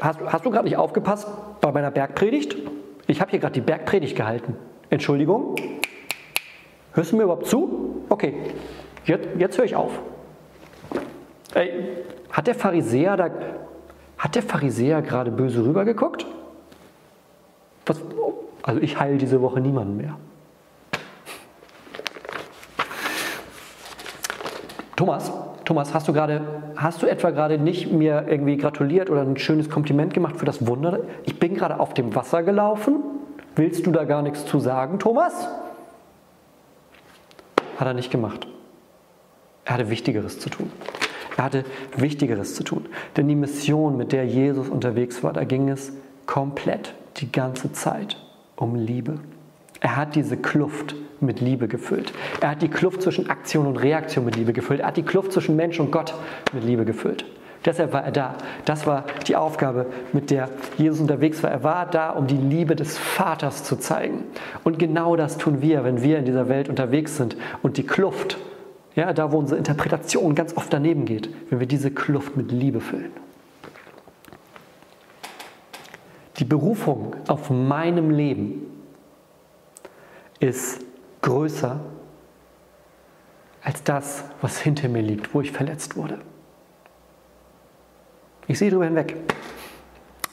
hast, 0.00 0.20
hast 0.26 0.44
du 0.44 0.50
gerade 0.50 0.64
nicht 0.64 0.76
aufgepasst 0.76 1.28
bei 1.60 1.70
meiner 1.72 1.90
Bergpredigt? 1.90 2.56
Ich 3.06 3.20
habe 3.20 3.30
hier 3.30 3.40
gerade 3.40 3.54
die 3.54 3.60
Bergpredigt 3.60 4.16
gehalten. 4.16 4.56
Entschuldigung? 4.90 5.54
Hörst 6.92 7.12
du 7.12 7.16
mir 7.16 7.24
überhaupt 7.24 7.46
zu? 7.46 8.04
Okay, 8.08 8.34
jetzt, 9.04 9.28
jetzt 9.38 9.58
höre 9.58 9.64
ich 9.64 9.76
auf. 9.76 9.92
Ey, 11.54 11.88
hat 12.30 12.46
der 12.46 12.54
Pharisäer 12.54 13.16
da, 13.16 13.30
hat 14.18 14.34
der 14.34 14.42
Pharisäer 14.42 15.02
gerade 15.02 15.30
böse 15.30 15.64
rübergeguckt? 15.64 16.26
Was, 17.84 18.00
also 18.62 18.80
ich 18.80 18.98
heile 18.98 19.18
diese 19.18 19.40
Woche 19.40 19.60
niemanden 19.60 19.96
mehr. 19.96 20.16
Thomas, 24.96 25.30
Thomas, 25.66 25.92
hast 25.92 26.06
du 26.06 26.12
gerade, 26.12 26.42
hast 26.76 27.02
du 27.02 27.06
etwa 27.06 27.30
gerade 27.30 27.58
nicht 27.58 27.90
mir 27.90 28.26
irgendwie 28.28 28.56
gratuliert 28.56 29.10
oder 29.10 29.22
ein 29.22 29.36
schönes 29.36 29.68
Kompliment 29.68 30.14
gemacht 30.14 30.36
für 30.36 30.44
das 30.44 30.64
Wunder? 30.68 31.00
Ich 31.24 31.40
bin 31.40 31.56
gerade 31.56 31.80
auf 31.80 31.92
dem 31.92 32.14
Wasser 32.14 32.44
gelaufen. 32.44 33.02
Willst 33.56 33.84
du 33.84 33.90
da 33.90 34.04
gar 34.04 34.22
nichts 34.22 34.46
zu 34.46 34.60
sagen, 34.60 35.00
Thomas? 35.00 35.48
Hat 37.78 37.86
er 37.86 37.94
nicht 37.94 38.12
gemacht. 38.12 38.46
Er 39.64 39.74
hatte 39.74 39.90
Wichtigeres 39.90 40.38
zu 40.38 40.50
tun. 40.50 40.70
Er 41.36 41.44
hatte 41.44 41.64
Wichtigeres 41.96 42.54
zu 42.54 42.62
tun. 42.62 42.86
Denn 43.16 43.26
die 43.26 43.34
Mission, 43.34 43.96
mit 43.96 44.12
der 44.12 44.24
Jesus 44.24 44.68
unterwegs 44.68 45.24
war, 45.24 45.32
da 45.32 45.42
ging 45.42 45.68
es 45.68 45.92
komplett 46.26 46.94
die 47.16 47.32
ganze 47.32 47.72
Zeit 47.72 48.16
um 48.54 48.76
Liebe. 48.76 49.18
Er 49.80 49.96
hat 49.96 50.14
diese 50.14 50.36
Kluft 50.36 50.94
mit 51.20 51.40
Liebe 51.40 51.68
gefüllt. 51.68 52.12
Er 52.40 52.50
hat 52.50 52.62
die 52.62 52.68
Kluft 52.68 53.02
zwischen 53.02 53.30
Aktion 53.30 53.66
und 53.66 53.76
Reaktion 53.76 54.24
mit 54.24 54.36
Liebe 54.36 54.52
gefüllt. 54.52 54.80
Er 54.80 54.88
hat 54.88 54.96
die 54.96 55.02
Kluft 55.02 55.32
zwischen 55.32 55.56
Mensch 55.56 55.80
und 55.80 55.90
Gott 55.90 56.14
mit 56.52 56.64
Liebe 56.64 56.84
gefüllt. 56.84 57.24
Deshalb 57.64 57.92
war 57.92 58.04
er 58.04 58.12
da. 58.12 58.34
Das 58.64 58.86
war 58.86 59.04
die 59.26 59.34
Aufgabe, 59.34 59.86
mit 60.12 60.30
der 60.30 60.48
Jesus 60.78 61.00
unterwegs 61.00 61.42
war. 61.42 61.50
Er 61.50 61.64
war 61.64 61.86
da, 61.86 62.10
um 62.10 62.28
die 62.28 62.36
Liebe 62.36 62.76
des 62.76 62.96
Vaters 62.96 63.64
zu 63.64 63.76
zeigen. 63.76 64.22
Und 64.62 64.78
genau 64.78 65.16
das 65.16 65.36
tun 65.36 65.60
wir, 65.62 65.82
wenn 65.82 66.02
wir 66.02 66.18
in 66.18 66.24
dieser 66.24 66.48
Welt 66.48 66.68
unterwegs 66.68 67.16
sind 67.16 67.36
und 67.62 67.76
die 67.76 67.84
Kluft, 67.84 68.38
ja, 68.94 69.12
da 69.12 69.32
wo 69.32 69.38
unsere 69.38 69.58
Interpretation 69.58 70.34
ganz 70.34 70.56
oft 70.56 70.72
daneben 70.72 71.06
geht, 71.06 71.28
wenn 71.50 71.58
wir 71.58 71.66
diese 71.66 71.90
Kluft 71.90 72.36
mit 72.36 72.52
Liebe 72.52 72.80
füllen. 72.80 73.10
Die 76.38 76.44
Berufung 76.44 77.16
auf 77.26 77.50
meinem 77.50 78.10
Leben 78.10 78.75
ist 80.40 80.80
größer 81.22 81.80
als 83.62 83.82
das, 83.82 84.24
was 84.40 84.58
hinter 84.60 84.88
mir 84.88 85.02
liegt, 85.02 85.34
wo 85.34 85.40
ich 85.40 85.50
verletzt 85.50 85.96
wurde. 85.96 86.18
Ich 88.46 88.58
sehe 88.58 88.70
darüber 88.70 88.84
hinweg. 88.84 89.16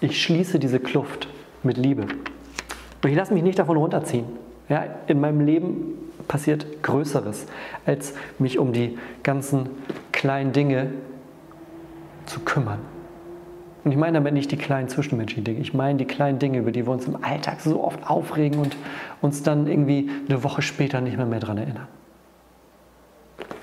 Ich 0.01 0.21
schließe 0.21 0.59
diese 0.59 0.79
Kluft 0.79 1.27
mit 1.63 1.77
Liebe. 1.77 2.03
Und 2.03 3.09
ich 3.09 3.15
lasse 3.15 3.33
mich 3.33 3.41
nicht 3.41 3.57
davon 3.57 3.77
runterziehen. 3.77 4.25
Ja, 4.69 4.85
in 5.07 5.19
meinem 5.19 5.41
Leben 5.41 6.11
passiert 6.27 6.83
Größeres, 6.83 7.47
als 7.85 8.13
mich 8.39 8.59
um 8.59 8.71
die 8.71 8.97
ganzen 9.23 9.69
kleinen 10.11 10.53
Dinge 10.53 10.91
zu 12.25 12.39
kümmern. 12.41 12.79
Und 13.83 13.91
ich 13.91 13.97
meine 13.97 14.13
damit 14.13 14.33
nicht 14.33 14.51
die 14.51 14.57
kleinen 14.57 14.87
zwischenmenschlichen 14.87 15.43
Dinge. 15.43 15.59
Ich 15.59 15.73
meine 15.73 15.97
die 15.97 16.05
kleinen 16.05 16.39
Dinge, 16.39 16.59
über 16.59 16.71
die 16.71 16.85
wir 16.85 16.93
uns 16.93 17.05
im 17.05 17.23
Alltag 17.23 17.59
so 17.59 17.83
oft 17.83 18.09
aufregen 18.09 18.59
und 18.59 18.77
uns 19.21 19.43
dann 19.43 19.67
irgendwie 19.67 20.09
eine 20.29 20.43
Woche 20.43 20.61
später 20.61 21.01
nicht 21.01 21.17
mehr, 21.17 21.25
mehr 21.25 21.41
daran 21.41 21.57
erinnern. 21.57 21.87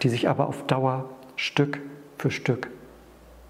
Die 0.03 0.09
sich 0.09 0.29
aber 0.29 0.47
auf 0.47 0.67
Dauer 0.67 1.09
Stück 1.37 1.81
für 2.19 2.31
Stück 2.31 2.69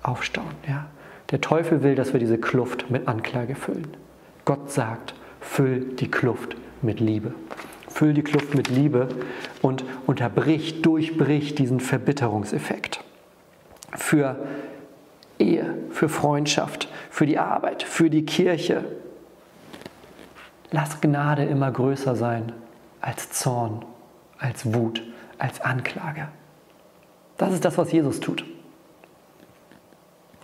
aufstauen. 0.02 0.54
Ja? 0.68 0.87
Der 1.30 1.40
Teufel 1.40 1.83
will, 1.83 1.96
dass 1.96 2.12
wir 2.12 2.20
diese 2.20 2.38
Kluft 2.38 2.90
mit 2.90 3.09
Anklage 3.09 3.56
füllen. 3.56 3.88
Gott 4.44 4.70
sagt, 4.70 5.14
füll 5.40 5.80
die 5.80 6.11
Kluft 6.11 6.56
mit 6.83 7.00
Liebe. 7.00 7.35
Füll 7.88 8.14
die 8.14 8.22
Kluft 8.22 8.54
mit 8.54 8.68
Liebe 8.68 9.09
und 9.61 9.85
unterbrich, 10.06 10.83
durchbrich 10.83 11.56
diesen 11.56 11.80
Verbitterungseffekt. 11.80 13.02
Für 13.92 14.37
Ehe, 15.40 15.74
für 15.90 16.09
Freundschaft, 16.09 16.88
für 17.11 17.26
die 17.26 17.38
Arbeit, 17.38 17.83
für 17.83 18.11
die 18.11 18.24
Kirche. 18.24 18.85
Lass 20.70 21.00
Gnade 21.00 21.44
immer 21.44 21.70
größer 21.70 22.14
sein 22.14 22.53
als 23.00 23.31
Zorn, 23.31 23.85
als 24.38 24.72
Wut, 24.74 25.03
als 25.38 25.61
Anklage. 25.61 26.29
Das 27.37 27.53
ist 27.53 27.64
das, 27.64 27.79
was 27.79 27.90
Jesus 27.90 28.20
tut. 28.20 28.44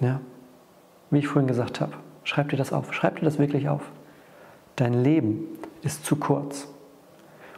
Ja? 0.01 0.21
Wie 1.11 1.19
ich 1.19 1.29
vorhin 1.29 1.47
gesagt 1.47 1.81
habe, 1.81 1.93
schreib 2.25 2.49
dir 2.49 2.57
das 2.57 2.73
auf, 2.73 2.93
schreib 2.93 3.21
dir 3.21 3.25
das 3.25 3.39
wirklich 3.39 3.69
auf. 3.69 3.83
Dein 4.77 5.05
Leben 5.05 5.47
ist 5.83 6.05
zu 6.05 6.17
kurz 6.17 6.69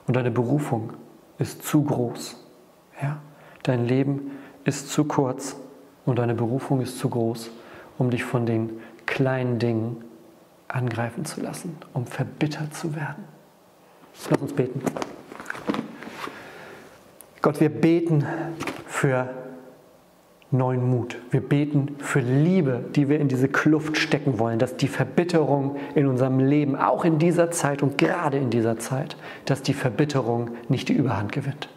und 0.07 0.17
deine 0.17 0.31
Berufung 0.31 0.93
ist 1.39 1.63
zu 1.63 1.85
groß. 1.85 2.45
Ja? 3.01 3.19
Dein 3.63 3.87
Leben 3.87 4.33
ist 4.65 4.91
zu 4.91 5.05
kurz 5.05 5.57
und 6.09 6.19
deine 6.19 6.35
Berufung 6.35 6.81
ist 6.81 6.99
zu 6.99 7.11
groß, 7.11 7.51
um 7.99 8.11
dich 8.11 8.25
von 8.25 8.47
den 8.47 8.81
kleinen 9.05 9.59
Dingen 9.59 10.05
angreifen 10.67 11.27
zu 11.27 11.43
lassen, 11.43 11.77
um 11.93 12.07
verbittert 12.07 12.75
zu 12.75 12.97
werden. 12.97 13.25
Lass 14.31 14.41
uns 14.41 14.53
beten. 14.55 14.81
Gott, 17.43 17.61
wir 17.61 17.69
beten 17.69 18.25
für 18.87 19.29
neuen 20.51 20.89
Mut. 20.91 21.19
Wir 21.31 21.43
beten 21.43 21.97
für 21.99 22.21
Liebe, 22.21 22.85
die 22.97 23.11
wir 23.11 23.21
in 23.21 23.29
diese 23.29 23.49
Kluft 23.49 23.99
stecken 23.99 24.39
wollen, 24.39 24.59
dass 24.59 24.79
die 24.79 24.89
Verbitterung 24.89 25.77
in 25.95 26.07
unserem 26.07 26.41
Leben, 26.41 26.75
auch 26.75 27.05
in 27.05 27.19
dieser 27.19 27.51
Zeit 27.51 27.83
und 27.83 27.99
gerade 27.99 28.39
in 28.39 28.49
dieser 28.49 28.79
Zeit, 28.79 29.17
dass 29.45 29.61
die 29.61 29.75
Verbitterung 29.75 30.53
nicht 30.71 30.89
die 30.89 30.95
Überhand 30.95 31.33
gewinnt 31.33 31.69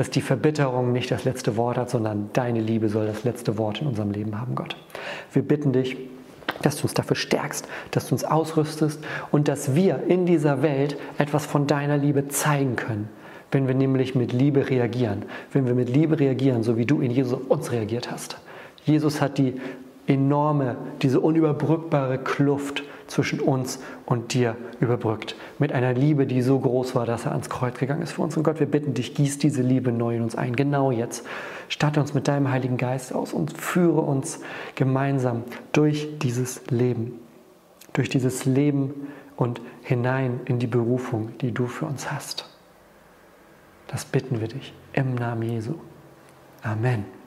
dass 0.00 0.08
die 0.08 0.22
Verbitterung 0.22 0.92
nicht 0.92 1.10
das 1.10 1.26
letzte 1.26 1.58
Wort 1.58 1.76
hat, 1.76 1.90
sondern 1.90 2.30
deine 2.32 2.62
Liebe 2.62 2.88
soll 2.88 3.06
das 3.06 3.22
letzte 3.22 3.58
Wort 3.58 3.82
in 3.82 3.86
unserem 3.86 4.12
Leben 4.12 4.40
haben, 4.40 4.54
Gott. 4.54 4.74
Wir 5.34 5.42
bitten 5.42 5.74
dich, 5.74 5.98
dass 6.62 6.76
du 6.76 6.84
uns 6.84 6.94
dafür 6.94 7.16
stärkst, 7.16 7.68
dass 7.90 8.08
du 8.08 8.14
uns 8.14 8.24
ausrüstest 8.24 9.04
und 9.30 9.46
dass 9.46 9.74
wir 9.74 10.04
in 10.08 10.24
dieser 10.24 10.62
Welt 10.62 10.96
etwas 11.18 11.44
von 11.44 11.66
deiner 11.66 11.98
Liebe 11.98 12.28
zeigen 12.28 12.76
können, 12.76 13.10
wenn 13.52 13.66
wir 13.66 13.74
nämlich 13.74 14.14
mit 14.14 14.32
Liebe 14.32 14.70
reagieren. 14.70 15.26
Wenn 15.52 15.66
wir 15.66 15.74
mit 15.74 15.90
Liebe 15.90 16.18
reagieren, 16.18 16.62
so 16.62 16.78
wie 16.78 16.86
du 16.86 17.02
in 17.02 17.10
Jesus 17.10 17.38
uns 17.38 17.70
reagiert 17.70 18.10
hast. 18.10 18.38
Jesus 18.86 19.20
hat 19.20 19.36
die 19.36 19.60
enorme, 20.06 20.76
diese 21.02 21.20
unüberbrückbare 21.20 22.16
Kluft 22.16 22.84
zwischen 23.10 23.40
uns 23.40 23.80
und 24.06 24.32
dir 24.32 24.56
überbrückt. 24.78 25.36
Mit 25.58 25.72
einer 25.72 25.92
Liebe, 25.92 26.26
die 26.26 26.42
so 26.42 26.58
groß 26.58 26.94
war, 26.94 27.06
dass 27.06 27.26
er 27.26 27.32
ans 27.32 27.50
Kreuz 27.50 27.78
gegangen 27.78 28.02
ist 28.02 28.12
für 28.12 28.22
uns. 28.22 28.36
Und 28.36 28.44
Gott, 28.44 28.60
wir 28.60 28.66
bitten 28.66 28.94
dich, 28.94 29.14
gieß 29.14 29.38
diese 29.38 29.62
Liebe 29.62 29.92
neu 29.92 30.16
in 30.16 30.22
uns 30.22 30.36
ein, 30.36 30.56
genau 30.56 30.90
jetzt. 30.90 31.26
Statte 31.68 32.00
uns 32.00 32.14
mit 32.14 32.28
deinem 32.28 32.50
Heiligen 32.50 32.76
Geist 32.76 33.14
aus 33.14 33.32
und 33.32 33.56
führe 33.58 34.00
uns 34.00 34.40
gemeinsam 34.76 35.42
durch 35.72 36.18
dieses 36.18 36.66
Leben. 36.70 37.18
Durch 37.92 38.08
dieses 38.08 38.44
Leben 38.44 39.08
und 39.36 39.60
hinein 39.82 40.40
in 40.44 40.58
die 40.58 40.68
Berufung, 40.68 41.36
die 41.40 41.52
du 41.52 41.66
für 41.66 41.86
uns 41.86 42.12
hast. 42.12 42.48
Das 43.88 44.04
bitten 44.04 44.40
wir 44.40 44.48
dich 44.48 44.72
im 44.92 45.16
Namen 45.16 45.42
Jesu. 45.42 45.74
Amen. 46.62 47.19